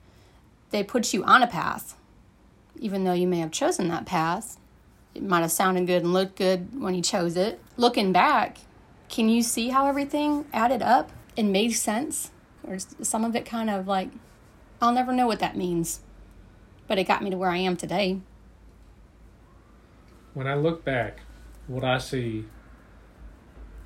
they 0.70 0.82
put 0.82 1.14
you 1.14 1.22
on 1.22 1.40
a 1.40 1.46
path. 1.46 1.96
Even 2.80 3.04
though 3.04 3.12
you 3.12 3.28
may 3.28 3.38
have 3.38 3.52
chosen 3.52 3.86
that 3.88 4.06
path, 4.06 4.58
it 5.14 5.22
might 5.22 5.40
have 5.40 5.52
sounded 5.52 5.86
good 5.86 6.02
and 6.02 6.12
looked 6.12 6.36
good 6.36 6.80
when 6.80 6.94
you 6.94 7.02
chose 7.02 7.36
it. 7.36 7.60
Looking 7.76 8.12
back, 8.12 8.58
can 9.08 9.28
you 9.28 9.42
see 9.42 9.68
how 9.68 9.86
everything 9.86 10.46
added 10.52 10.82
up 10.82 11.10
and 11.36 11.52
made 11.52 11.72
sense? 11.72 12.30
Or 12.66 12.78
some 12.78 13.24
of 13.24 13.34
it 13.34 13.44
kind 13.44 13.70
of 13.70 13.86
like 13.86 14.10
I'll 14.82 14.92
never 14.92 15.12
know 15.12 15.26
what 15.26 15.40
that 15.40 15.56
means, 15.56 16.00
but 16.86 16.98
it 16.98 17.04
got 17.04 17.22
me 17.22 17.28
to 17.30 17.36
where 17.36 17.50
I 17.50 17.58
am 17.58 17.76
today. 17.76 18.20
When 20.32 20.46
I 20.46 20.54
look 20.54 20.84
back, 20.84 21.20
what 21.66 21.84
I 21.84 21.98
see 21.98 22.46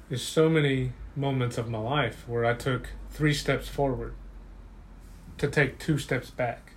is 0.09 0.23
so 0.23 0.49
many 0.49 0.93
moments 1.17 1.59
of 1.59 1.69
my 1.69 1.79
life 1.79 2.29
where 2.29 2.45
I 2.45 2.55
took 2.55 2.91
three 3.11 3.35
steps 3.35 3.67
forward 3.67 4.15
to 5.39 5.49
take 5.49 5.81
two 5.81 5.99
steps 5.99 6.31
back. 6.31 6.73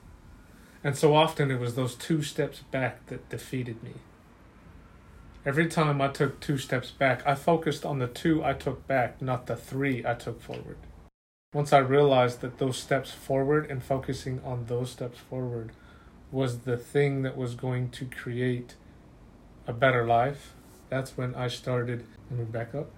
And 0.84 0.98
so 0.98 1.14
often 1.14 1.52
it 1.52 1.60
was 1.60 1.76
those 1.76 1.94
two 1.94 2.24
steps 2.24 2.60
back 2.72 3.06
that 3.08 3.30
defeated 3.30 3.84
me. 3.84 3.94
Every 5.48 5.68
time 5.68 6.00
I 6.02 6.10
took 6.10 6.40
two 6.40 6.60
steps 6.60 6.92
back, 6.92 7.26
I 7.26 7.34
focused 7.34 7.86
on 7.86 7.98
the 7.98 8.08
two 8.08 8.44
I 8.44 8.54
took 8.54 8.86
back, 8.86 9.22
not 9.22 9.48
the 9.48 9.56
three 9.56 10.06
I 10.06 10.14
took 10.14 10.40
forward 10.42 10.78
once 11.58 11.72
I 11.74 11.80
realized 11.80 12.42
that 12.42 12.60
those 12.60 12.78
steps 12.78 13.12
forward 13.12 13.72
and 13.72 13.82
focusing 13.82 14.40
on 14.44 14.66
those 14.66 14.92
steps 14.92 15.18
forward 15.18 15.72
was 16.32 16.60
the 16.60 16.78
thing 16.78 17.24
that 17.24 17.38
was 17.38 17.56
going 17.56 17.90
to 17.90 18.06
create 18.06 18.76
a 19.66 19.74
better 19.74 20.06
life, 20.06 20.54
that's 20.90 21.18
when 21.18 21.34
I 21.34 21.48
started. 21.48 22.06
Let 22.30 22.40
me 22.40 22.46
back 22.46 22.76
up. 22.76 22.92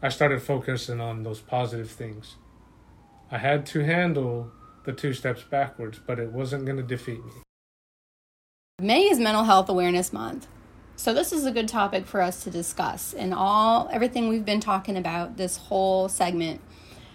I 0.00 0.08
started 0.10 0.40
focusing 0.42 1.00
on 1.00 1.24
those 1.24 1.40
positive 1.40 1.90
things. 1.90 2.36
I 3.28 3.38
had 3.38 3.66
to 3.66 3.80
handle 3.80 4.52
the 4.84 4.92
two 4.92 5.12
steps 5.12 5.42
backwards, 5.42 5.98
but 5.98 6.20
it 6.20 6.30
wasn't 6.30 6.66
going 6.66 6.76
to 6.76 6.82
defeat 6.82 7.24
me. 7.24 7.32
May 8.80 9.04
is 9.04 9.18
Mental 9.18 9.42
Health 9.44 9.68
Awareness 9.68 10.12
Month. 10.12 10.46
So 10.96 11.12
this 11.12 11.32
is 11.32 11.44
a 11.44 11.52
good 11.52 11.68
topic 11.68 12.06
for 12.06 12.20
us 12.22 12.44
to 12.44 12.50
discuss. 12.50 13.12
And 13.14 13.34
all 13.34 13.88
everything 13.92 14.28
we've 14.28 14.44
been 14.44 14.60
talking 14.60 14.96
about 14.96 15.36
this 15.36 15.56
whole 15.56 16.08
segment 16.08 16.60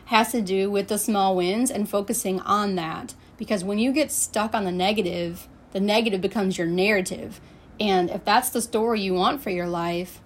has 0.05 0.31
to 0.31 0.41
do 0.41 0.69
with 0.69 0.87
the 0.87 0.97
small 0.97 1.35
wins 1.35 1.71
and 1.71 1.89
focusing 1.89 2.39
on 2.41 2.75
that. 2.75 3.13
Because 3.37 3.63
when 3.63 3.79
you 3.79 3.93
get 3.93 4.11
stuck 4.11 4.53
on 4.53 4.65
the 4.65 4.71
negative, 4.71 5.47
the 5.71 5.79
negative 5.79 6.19
becomes 6.19 6.57
your 6.57 6.67
narrative. 6.67 7.39
And 7.79 8.09
if 8.09 8.25
that's 8.25 8.49
the 8.49 8.61
story 8.61 9.01
you 9.01 9.13
want 9.13 9.41
for 9.41 9.49
your 9.49 9.67
life, 9.67 10.19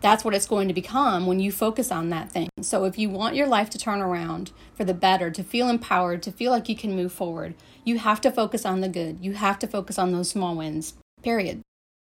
that's 0.00 0.24
what 0.24 0.34
it's 0.34 0.48
going 0.48 0.66
to 0.66 0.74
become 0.74 1.26
when 1.26 1.38
you 1.38 1.52
focus 1.52 1.92
on 1.92 2.08
that 2.08 2.32
thing. 2.32 2.48
So, 2.60 2.84
if 2.84 2.98
you 2.98 3.08
want 3.08 3.36
your 3.36 3.46
life 3.46 3.70
to 3.70 3.78
turn 3.78 4.00
around 4.00 4.50
for 4.74 4.84
the 4.84 4.94
better, 4.94 5.30
to 5.30 5.44
feel 5.44 5.68
empowered, 5.68 6.22
to 6.24 6.32
feel 6.32 6.50
like 6.50 6.68
you 6.68 6.74
can 6.74 6.96
move 6.96 7.12
forward, 7.12 7.54
you 7.84 7.98
have 7.98 8.20
to 8.22 8.32
focus 8.32 8.66
on 8.66 8.80
the 8.80 8.88
good. 8.88 9.18
You 9.20 9.34
have 9.34 9.60
to 9.60 9.68
focus 9.68 10.00
on 10.00 10.10
those 10.10 10.28
small 10.28 10.56
wins, 10.56 10.94
period. 11.22 11.61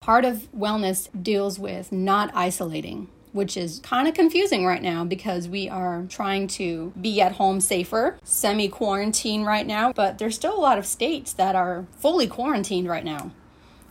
Part 0.06 0.24
of 0.24 0.48
wellness 0.56 1.10
deals 1.20 1.58
with 1.58 1.92
not 1.92 2.30
isolating 2.36 3.08
which 3.32 3.58
is 3.58 3.80
kind 3.80 4.08
of 4.08 4.14
confusing 4.14 4.66
right 4.66 4.82
now 4.82 5.04
because 5.04 5.50
we 5.50 5.68
are 5.68 6.06
trying 6.08 6.48
to 6.48 6.94
be 7.02 7.20
at 7.20 7.34
home 7.34 7.60
safer, 7.60 8.18
semi 8.24 8.70
quarantine 8.70 9.44
right 9.44 9.68
now, 9.68 9.92
but 9.92 10.20
there's 10.20 10.36
still 10.36 10.56
a 10.56 10.62
lot 10.62 10.78
of 10.78 10.86
states 10.86 11.34
that 11.34 11.54
are 11.54 11.86
fully 11.98 12.28
quarantined 12.28 12.88
right 12.88 13.04
now. 13.04 13.32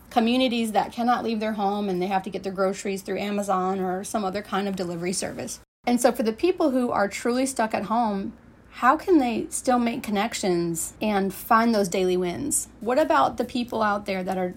Communities 0.09 0.71
that 0.71 0.91
cannot 0.91 1.23
leave 1.23 1.41
their 1.41 1.53
home 1.53 1.89
and 1.89 2.01
they 2.01 2.07
have 2.07 2.23
to 2.23 2.31
get 2.31 2.41
their 2.41 2.51
groceries 2.53 3.03
through 3.03 3.19
Amazon 3.19 3.79
or 3.79 4.03
some 4.03 4.25
other 4.25 4.41
kind 4.41 4.67
of 4.67 4.75
delivery 4.75 5.13
service. 5.13 5.59
And 5.85 6.01
so, 6.01 6.11
for 6.11 6.23
the 6.23 6.33
people 6.33 6.71
who 6.71 6.89
are 6.89 7.07
truly 7.09 7.45
stuck 7.45 7.75
at 7.75 7.83
home, 7.83 8.33
how 8.75 8.97
can 8.97 9.19
they 9.19 9.45
still 9.51 9.79
make 9.79 10.01
connections 10.01 10.95
and 11.01 11.33
find 11.33 11.73
those 11.73 11.87
daily 11.87 12.17
wins? 12.17 12.67
What 12.79 12.97
about 12.97 13.37
the 13.37 13.45
people 13.45 13.81
out 13.81 14.05
there 14.05 14.23
that 14.23 14.37
are 14.37 14.55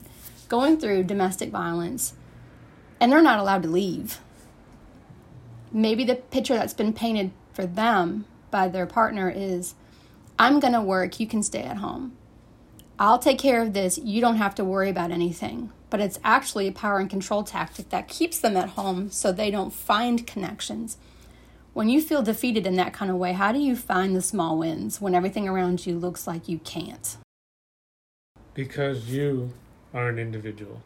going 0.48 0.78
through 0.78 1.04
domestic 1.04 1.50
violence 1.50 2.14
and 3.00 3.12
they're 3.12 3.22
not 3.22 3.38
allowed 3.38 3.62
to 3.62 3.68
leave? 3.68 4.20
maybe 5.72 6.04
the 6.04 6.14
picture 6.14 6.54
that's 6.54 6.74
been 6.74 6.92
painted 6.92 7.30
for 7.52 7.66
them 7.66 8.24
by 8.50 8.68
their 8.68 8.86
partner 8.86 9.30
is 9.30 9.74
I'm 10.38 10.60
going 10.60 10.72
to 10.72 10.80
work, 10.80 11.18
you 11.20 11.26
can 11.26 11.42
stay 11.42 11.62
at 11.62 11.78
home. 11.78 12.16
I'll 12.98 13.18
take 13.18 13.38
care 13.38 13.62
of 13.62 13.72
this, 13.72 13.98
you 13.98 14.20
don't 14.20 14.36
have 14.36 14.54
to 14.56 14.64
worry 14.64 14.90
about 14.90 15.10
anything. 15.10 15.72
But 15.90 16.00
it's 16.00 16.20
actually 16.22 16.68
a 16.68 16.72
power 16.72 16.98
and 16.98 17.08
control 17.08 17.42
tactic 17.44 17.88
that 17.90 18.08
keeps 18.08 18.38
them 18.38 18.56
at 18.56 18.70
home 18.70 19.10
so 19.10 19.32
they 19.32 19.50
don't 19.50 19.72
find 19.72 20.26
connections. 20.26 20.98
When 21.72 21.88
you 21.88 22.02
feel 22.02 22.22
defeated 22.22 22.66
in 22.66 22.76
that 22.76 22.92
kind 22.92 23.10
of 23.10 23.16
way, 23.16 23.32
how 23.32 23.52
do 23.52 23.58
you 23.58 23.76
find 23.76 24.14
the 24.14 24.22
small 24.22 24.58
wins 24.58 25.00
when 25.00 25.14
everything 25.14 25.48
around 25.48 25.86
you 25.86 25.98
looks 25.98 26.26
like 26.26 26.48
you 26.48 26.58
can't? 26.58 27.16
Because 28.52 29.08
you 29.08 29.52
are 29.92 30.08
an 30.08 30.18
individual 30.18 30.82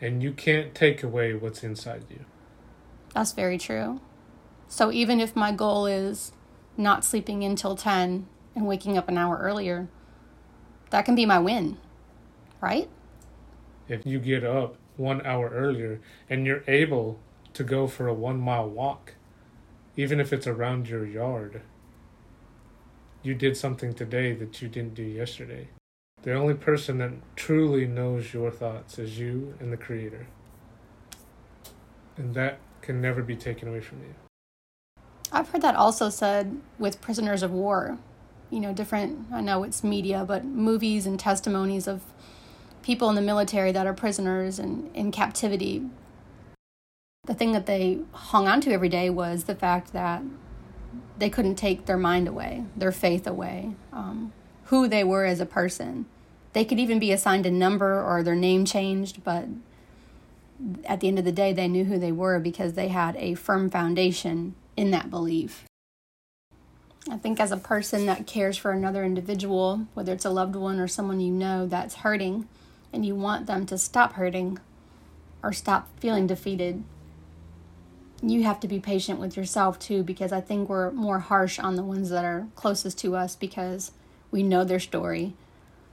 and 0.00 0.22
you 0.22 0.32
can't 0.32 0.74
take 0.74 1.02
away 1.02 1.34
what's 1.34 1.64
inside 1.64 2.04
you. 2.10 2.24
That's 3.14 3.32
very 3.32 3.58
true. 3.58 4.00
So 4.68 4.92
even 4.92 5.20
if 5.20 5.34
my 5.34 5.52
goal 5.52 5.86
is 5.86 6.32
not 6.76 7.04
sleeping 7.04 7.42
until 7.42 7.74
10 7.74 8.26
and 8.54 8.66
waking 8.66 8.96
up 8.96 9.08
an 9.08 9.18
hour 9.18 9.38
earlier, 9.38 9.88
that 10.90 11.04
can 11.04 11.14
be 11.14 11.26
my 11.26 11.38
win, 11.38 11.78
right? 12.60 12.88
If 13.88 14.06
you 14.06 14.18
get 14.18 14.44
up 14.44 14.76
one 14.96 15.24
hour 15.24 15.48
earlier 15.48 16.00
and 16.28 16.46
you're 16.46 16.64
able 16.68 17.18
to 17.54 17.64
go 17.64 17.86
for 17.86 18.06
a 18.06 18.14
one 18.14 18.38
mile 18.38 18.68
walk, 18.68 19.14
even 19.96 20.20
if 20.20 20.32
it's 20.32 20.46
around 20.46 20.88
your 20.88 21.06
yard, 21.06 21.62
you 23.22 23.34
did 23.34 23.56
something 23.56 23.94
today 23.94 24.32
that 24.32 24.62
you 24.62 24.68
didn't 24.68 24.94
do 24.94 25.02
yesterday. 25.02 25.68
The 26.22 26.34
only 26.34 26.54
person 26.54 26.98
that 26.98 27.12
truly 27.36 27.86
knows 27.86 28.34
your 28.34 28.50
thoughts 28.50 28.98
is 28.98 29.18
you 29.18 29.54
and 29.60 29.72
the 29.72 29.76
Creator. 29.76 30.26
And 32.16 32.34
that 32.34 32.58
can 32.82 33.00
never 33.00 33.22
be 33.22 33.36
taken 33.36 33.68
away 33.68 33.80
from 33.80 34.00
you. 34.00 34.14
I've 35.30 35.48
heard 35.50 35.62
that 35.62 35.76
also 35.76 36.08
said 36.08 36.60
with 36.78 37.00
prisoners 37.00 37.42
of 37.42 37.52
war. 37.52 37.98
You 38.50 38.60
know, 38.60 38.72
different, 38.72 39.26
I 39.32 39.40
know 39.40 39.62
it's 39.62 39.84
media, 39.84 40.24
but 40.26 40.44
movies 40.44 41.06
and 41.06 41.20
testimonies 41.20 41.86
of 41.86 42.02
people 42.82 43.08
in 43.10 43.14
the 43.14 43.20
military 43.20 43.70
that 43.72 43.86
are 43.86 43.92
prisoners 43.92 44.58
and 44.58 44.90
in 44.96 45.12
captivity. 45.12 45.84
The 47.26 47.34
thing 47.34 47.52
that 47.52 47.66
they 47.66 48.00
hung 48.12 48.48
on 48.48 48.60
to 48.62 48.72
every 48.72 48.88
day 48.88 49.10
was 49.10 49.44
the 49.44 49.54
fact 49.54 49.92
that 49.92 50.22
they 51.18 51.28
couldn't 51.28 51.56
take 51.56 51.84
their 51.84 51.98
mind 51.98 52.26
away, 52.26 52.64
their 52.74 52.92
faith 52.92 53.26
away, 53.26 53.74
um, 53.92 54.32
who 54.68 54.88
they 54.88 55.04
were 55.04 55.24
as 55.24 55.40
a 55.40 55.46
person. 55.46 56.06
They 56.52 56.64
could 56.64 56.78
even 56.78 56.98
be 56.98 57.12
assigned 57.12 57.46
a 57.46 57.50
number 57.50 58.02
or 58.02 58.22
their 58.22 58.34
name 58.34 58.64
changed, 58.64 59.24
but 59.24 59.46
at 60.84 61.00
the 61.00 61.08
end 61.08 61.18
of 61.18 61.24
the 61.24 61.32
day, 61.32 61.52
they 61.52 61.68
knew 61.68 61.84
who 61.84 61.98
they 61.98 62.12
were 62.12 62.38
because 62.38 62.74
they 62.74 62.88
had 62.88 63.16
a 63.16 63.34
firm 63.34 63.70
foundation 63.70 64.54
in 64.76 64.90
that 64.90 65.10
belief. 65.10 65.64
I 67.10 67.16
think 67.16 67.40
as 67.40 67.52
a 67.52 67.56
person 67.56 68.04
that 68.06 68.26
cares 68.26 68.58
for 68.58 68.70
another 68.70 69.04
individual, 69.04 69.86
whether 69.94 70.12
it's 70.12 70.26
a 70.26 70.30
loved 70.30 70.56
one 70.56 70.78
or 70.78 70.88
someone 70.88 71.20
you 71.20 71.32
know 71.32 71.66
that's 71.66 71.96
hurting, 71.96 72.46
and 72.92 73.06
you 73.06 73.14
want 73.14 73.46
them 73.46 73.64
to 73.66 73.78
stop 73.78 74.14
hurting 74.14 74.58
or 75.42 75.52
stop 75.52 75.88
feeling 76.00 76.26
defeated, 76.26 76.84
you 78.20 78.42
have 78.42 78.60
to 78.60 78.68
be 78.68 78.80
patient 78.80 79.20
with 79.20 79.36
yourself 79.36 79.78
too, 79.78 80.02
because 80.02 80.32
I 80.32 80.40
think 80.40 80.68
we're 80.68 80.90
more 80.90 81.20
harsh 81.20 81.58
on 81.58 81.76
the 81.76 81.84
ones 81.84 82.10
that 82.10 82.24
are 82.24 82.48
closest 82.54 82.98
to 82.98 83.16
us 83.16 83.36
because 83.36 83.92
we 84.30 84.42
know 84.42 84.64
their 84.64 84.80
story 84.80 85.34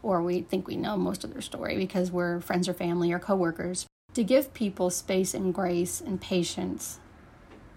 or 0.04 0.22
we 0.22 0.42
think 0.42 0.68
we 0.68 0.76
know 0.76 0.96
most 0.96 1.24
of 1.24 1.34
their 1.34 1.42
story 1.42 1.78
because 1.78 2.12
we're 2.12 2.40
friends 2.40 2.70
or 2.70 2.74
family 2.74 3.12
or 3.12 3.20
coworkers. 3.20 3.88
To 4.14 4.24
give 4.24 4.54
people 4.54 4.90
space 4.90 5.34
and 5.34 5.54
grace 5.54 6.00
and 6.00 6.22
patience 6.22 7.00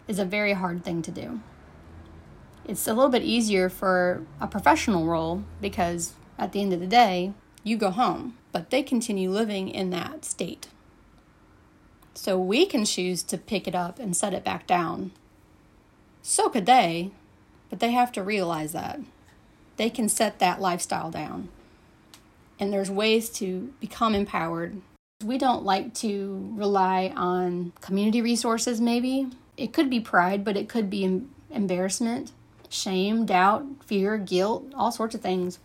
is 0.06 0.18
a 0.18 0.24
very 0.24 0.52
hard 0.52 0.84
thing 0.84 1.02
to 1.02 1.10
do. 1.10 1.40
It's 2.64 2.86
a 2.86 2.92
little 2.92 3.10
bit 3.10 3.22
easier 3.22 3.68
for 3.70 4.26
a 4.40 4.46
professional 4.46 5.06
role 5.06 5.42
because 5.60 6.12
at 6.38 6.52
the 6.52 6.60
end 6.60 6.72
of 6.72 6.80
the 6.80 6.86
day, 6.86 7.32
you 7.64 7.76
go 7.76 7.90
home, 7.90 8.36
but 8.52 8.70
they 8.70 8.82
continue 8.82 9.30
living 9.30 9.68
in 9.68 9.90
that 9.90 10.24
state. 10.24 10.68
So 12.14 12.38
we 12.38 12.66
can 12.66 12.84
choose 12.84 13.22
to 13.24 13.38
pick 13.38 13.66
it 13.66 13.74
up 13.74 13.98
and 13.98 14.16
set 14.16 14.34
it 14.34 14.44
back 14.44 14.66
down. 14.66 15.12
So 16.20 16.48
could 16.48 16.66
they, 16.66 17.12
but 17.70 17.80
they 17.80 17.92
have 17.92 18.12
to 18.12 18.22
realize 18.22 18.72
that. 18.72 19.00
They 19.78 19.88
can 19.88 20.10
set 20.10 20.38
that 20.38 20.60
lifestyle 20.60 21.10
down. 21.10 21.48
And 22.60 22.72
there's 22.72 22.90
ways 22.90 23.30
to 23.30 23.72
become 23.80 24.14
empowered 24.14 24.82
we 25.24 25.36
don't 25.36 25.64
like 25.64 25.94
to 25.94 26.52
rely 26.54 27.12
on 27.16 27.72
community 27.80 28.22
resources, 28.22 28.80
maybe. 28.80 29.26
It 29.56 29.72
could 29.72 29.90
be 29.90 29.98
pride, 29.98 30.44
but 30.44 30.56
it 30.56 30.68
could 30.68 30.88
be 30.88 31.22
embarrassment, 31.50 32.30
shame, 32.68 33.26
doubt, 33.26 33.66
fear, 33.84 34.16
guilt, 34.16 34.72
all 34.76 34.92
sorts 34.92 35.16
of 35.16 35.20
things. 35.20 35.58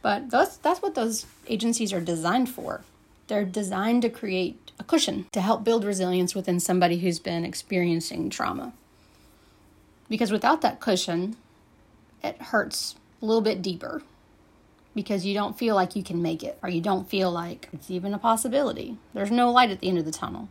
But 0.00 0.30
that's, 0.30 0.56
that's 0.56 0.80
what 0.80 0.94
those 0.94 1.26
agencies 1.46 1.92
are 1.92 2.00
designed 2.00 2.48
for. 2.48 2.82
They're 3.26 3.44
designed 3.44 4.00
to 4.02 4.08
create 4.08 4.72
a 4.78 4.84
cushion 4.84 5.26
to 5.32 5.42
help 5.42 5.62
build 5.62 5.84
resilience 5.84 6.34
within 6.34 6.58
somebody 6.58 7.00
who's 7.00 7.18
been 7.18 7.44
experiencing 7.44 8.30
trauma. 8.30 8.72
Because 10.08 10.32
without 10.32 10.62
that 10.62 10.80
cushion, 10.80 11.36
it 12.22 12.40
hurts 12.40 12.96
a 13.22 13.26
little 13.26 13.42
bit 13.42 13.62
deeper 13.62 14.02
because 14.94 15.24
you 15.24 15.34
don't 15.34 15.56
feel 15.56 15.74
like 15.74 15.94
you 15.94 16.02
can 16.02 16.20
make 16.20 16.42
it 16.42 16.58
or 16.62 16.68
you 16.68 16.80
don't 16.80 17.08
feel 17.08 17.30
like 17.30 17.68
it's 17.72 17.90
even 17.90 18.14
a 18.14 18.18
possibility. 18.18 18.98
There's 19.14 19.30
no 19.30 19.50
light 19.50 19.70
at 19.70 19.80
the 19.80 19.88
end 19.88 19.98
of 19.98 20.04
the 20.04 20.10
tunnel. 20.10 20.48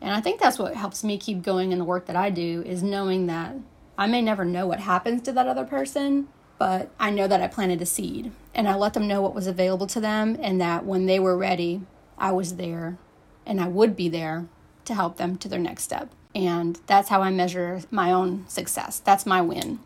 And 0.00 0.10
I 0.12 0.20
think 0.20 0.40
that's 0.40 0.58
what 0.58 0.74
helps 0.74 1.02
me 1.02 1.18
keep 1.18 1.42
going 1.42 1.72
in 1.72 1.78
the 1.78 1.84
work 1.84 2.06
that 2.06 2.16
I 2.16 2.30
do 2.30 2.62
is 2.66 2.82
knowing 2.82 3.26
that 3.26 3.54
I 3.98 4.06
may 4.06 4.22
never 4.22 4.44
know 4.44 4.66
what 4.66 4.80
happens 4.80 5.22
to 5.22 5.32
that 5.32 5.46
other 5.46 5.64
person, 5.64 6.28
but 6.58 6.90
I 6.98 7.10
know 7.10 7.26
that 7.26 7.42
I 7.42 7.48
planted 7.48 7.82
a 7.82 7.86
seed 7.86 8.32
and 8.54 8.68
I 8.68 8.74
let 8.74 8.94
them 8.94 9.08
know 9.08 9.22
what 9.22 9.34
was 9.34 9.46
available 9.46 9.86
to 9.88 10.00
them 10.00 10.38
and 10.40 10.60
that 10.60 10.84
when 10.84 11.06
they 11.06 11.18
were 11.18 11.36
ready, 11.36 11.82
I 12.18 12.32
was 12.32 12.56
there 12.56 12.98
and 13.46 13.60
I 13.60 13.68
would 13.68 13.96
be 13.96 14.08
there 14.08 14.46
to 14.84 14.94
help 14.94 15.16
them 15.16 15.36
to 15.38 15.48
their 15.48 15.58
next 15.58 15.84
step. 15.84 16.10
And 16.34 16.78
that's 16.86 17.08
how 17.08 17.22
I 17.22 17.30
measure 17.30 17.82
my 17.90 18.12
own 18.12 18.46
success. 18.48 18.98
That's 18.98 19.26
my 19.26 19.40
win 19.40 19.80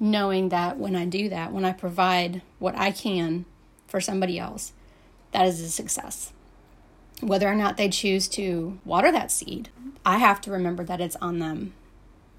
knowing 0.00 0.50
that 0.50 0.78
when 0.78 0.94
I 0.94 1.04
do 1.04 1.28
that, 1.28 1.52
when 1.52 1.64
I 1.64 1.72
provide 1.72 2.42
what 2.58 2.76
I 2.76 2.90
can 2.90 3.44
for 3.86 4.00
somebody 4.00 4.38
else, 4.38 4.72
that 5.32 5.46
is 5.46 5.60
a 5.60 5.68
success. 5.68 6.32
Whether 7.20 7.48
or 7.48 7.54
not 7.54 7.76
they 7.76 7.88
choose 7.88 8.28
to 8.28 8.78
water 8.84 9.10
that 9.10 9.30
seed, 9.30 9.70
I 10.04 10.18
have 10.18 10.40
to 10.42 10.50
remember 10.50 10.84
that 10.84 11.00
it's 11.00 11.16
on 11.16 11.38
them, 11.38 11.74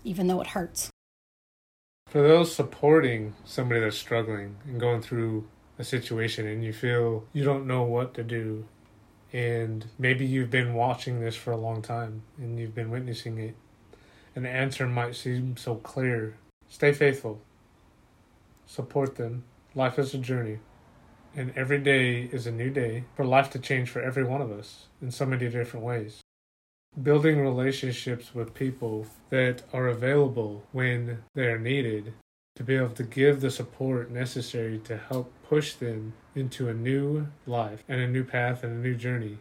even 0.04 0.28
though 0.28 0.42
it 0.42 0.48
hurts. 0.48 0.90
For 2.08 2.22
those 2.22 2.56
supporting 2.56 3.36
somebody 3.46 3.82
that's 3.82 3.98
struggling 3.98 4.56
and 4.66 4.80
going 4.80 5.02
through 5.02 5.48
a 5.78 5.84
situation 5.84 6.48
and 6.48 6.64
you 6.64 6.74
feel 6.74 7.26
you 7.34 7.44
don't 7.44 7.68
know 7.68 7.84
what 7.84 8.14
to 8.16 8.24
do, 8.24 8.66
and 9.32 9.86
maybe 10.00 10.26
you've 10.26 10.50
been 10.50 10.74
watching 10.74 11.20
this 11.20 11.36
for 11.36 11.52
a 11.52 11.58
long 11.58 11.82
time 11.82 12.24
and 12.38 12.58
you've 12.58 12.74
been 12.74 12.90
witnessing 12.90 13.38
it, 13.38 13.56
and 14.36 14.46
the 14.46 14.50
answer 14.50 14.88
might 14.88 15.16
seem 15.16 15.58
so 15.58 15.76
clear, 15.76 16.36
stay 16.68 16.94
faithful 16.94 17.42
support 18.70 19.16
them. 19.16 19.44
Life 19.74 19.98
is 19.98 20.14
a 20.14 20.20
journey, 20.20 20.60
and 21.36 21.52
every 21.56 21.80
day 21.80 22.30
is 22.32 22.46
a 22.46 22.52
new 22.52 22.70
day 22.70 23.04
for 23.16 23.26
life 23.26 23.50
to 23.52 23.60
change 23.60 23.90
for 23.90 24.02
every 24.02 24.24
one 24.24 24.42
of 24.42 24.52
us 24.52 24.88
in 25.02 25.12
so 25.12 25.26
many 25.26 25.50
different 25.50 25.86
ways. 25.86 26.22
Building 27.02 27.40
relationships 27.40 28.34
with 28.34 28.54
people 28.54 29.08
that 29.30 29.64
are 29.74 29.88
available 29.88 30.64
when 30.72 31.24
they 31.34 31.48
are 31.48 31.60
needed 31.60 32.14
to 32.56 32.64
be 32.64 32.76
able 32.76 32.90
to 32.90 33.04
give 33.04 33.42
the 33.42 33.52
support 33.52 34.12
necessary 34.12 34.80
to 34.80 34.98
help 34.98 35.32
push 35.48 35.74
them 35.74 36.14
into 36.36 36.68
a 36.68 36.74
new 36.74 37.28
life 37.48 37.84
and 37.88 38.02
a 38.02 38.08
new 38.08 38.24
path 38.24 38.64
and 38.64 38.74
a 38.74 38.88
new 38.88 38.96
journey. 38.96 39.38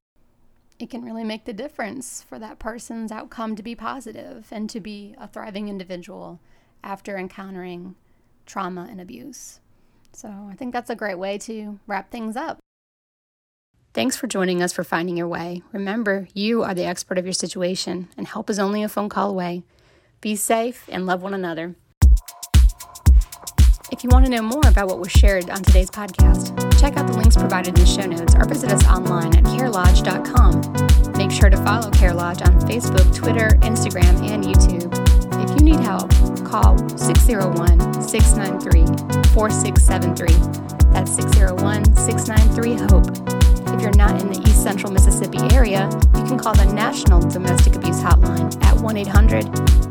It 0.78 0.90
can 0.90 1.04
really 1.04 1.24
make 1.24 1.44
the 1.44 1.52
difference 1.52 2.22
for 2.22 2.38
that 2.38 2.58
person's 2.58 3.10
outcome 3.10 3.56
to 3.56 3.62
be 3.62 3.74
positive 3.74 4.46
and 4.50 4.70
to 4.70 4.80
be 4.80 5.14
a 5.18 5.26
thriving 5.26 5.68
individual 5.68 6.38
after 6.84 7.18
encountering 7.18 7.96
trauma 8.48 8.88
and 8.90 9.00
abuse. 9.00 9.60
So 10.12 10.28
I 10.50 10.54
think 10.56 10.72
that's 10.72 10.90
a 10.90 10.96
great 10.96 11.18
way 11.18 11.38
to 11.38 11.78
wrap 11.86 12.10
things 12.10 12.34
up. 12.34 12.58
Thanks 13.94 14.16
for 14.16 14.26
joining 14.26 14.62
us 14.62 14.72
for 14.72 14.82
Finding 14.84 15.16
Your 15.16 15.28
Way. 15.28 15.62
Remember, 15.72 16.28
you 16.34 16.62
are 16.62 16.74
the 16.74 16.84
expert 16.84 17.18
of 17.18 17.24
your 17.24 17.32
situation, 17.32 18.08
and 18.16 18.26
help 18.26 18.50
is 18.50 18.58
only 18.58 18.82
a 18.82 18.88
phone 18.88 19.08
call 19.08 19.30
away. 19.30 19.62
Be 20.20 20.34
safe 20.34 20.84
and 20.88 21.06
love 21.06 21.22
one 21.22 21.34
another. 21.34 21.76
If 23.90 24.04
you 24.04 24.10
want 24.10 24.26
to 24.26 24.30
know 24.30 24.42
more 24.42 24.66
about 24.66 24.88
what 24.88 24.98
was 24.98 25.10
shared 25.10 25.48
on 25.48 25.62
today's 25.62 25.90
podcast, 25.90 26.54
check 26.78 26.96
out 26.96 27.06
the 27.06 27.14
links 27.14 27.36
provided 27.36 27.68
in 27.68 27.84
the 27.84 27.86
show 27.86 28.06
notes 28.06 28.34
or 28.34 28.44
visit 28.44 28.70
us 28.70 28.86
online 28.86 29.34
at 29.34 29.44
carelodge.com. 29.44 31.12
Make 31.14 31.30
sure 31.30 31.50
to 31.50 31.56
follow 31.64 31.90
Care 31.90 32.12
Lodge 32.12 32.42
on 32.42 32.60
Facebook, 32.60 33.14
Twitter, 33.14 33.48
Instagram, 33.62 34.22
and 34.28 34.44
YouTube. 34.44 34.92
If 35.42 35.58
you 35.58 35.64
need 35.64 35.80
help, 35.80 36.12
call 36.48 36.78
601 36.96 38.02
693 38.02 38.86
4673. 39.34 40.92
That's 40.92 41.14
601 41.14 41.94
693 41.96 42.74
HOPE. 42.88 43.74
If 43.74 43.82
you're 43.82 43.96
not 43.96 44.20
in 44.20 44.32
the 44.32 44.40
East 44.40 44.62
Central 44.62 44.92
Mississippi 44.92 45.38
area, 45.54 45.88
you 46.16 46.24
can 46.24 46.38
call 46.38 46.54
the 46.54 46.64
National 46.72 47.20
Domestic 47.20 47.76
Abuse 47.76 48.00
Hotline 48.00 48.50
at 48.64 48.80
1 48.80 48.96
800 48.96 49.44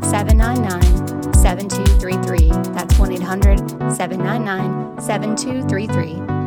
799 0.04 1.32
7233. 1.34 2.50
That's 2.74 2.98
1 2.98 3.12
800 3.12 3.58
799 3.92 5.00
7233. 5.00 6.37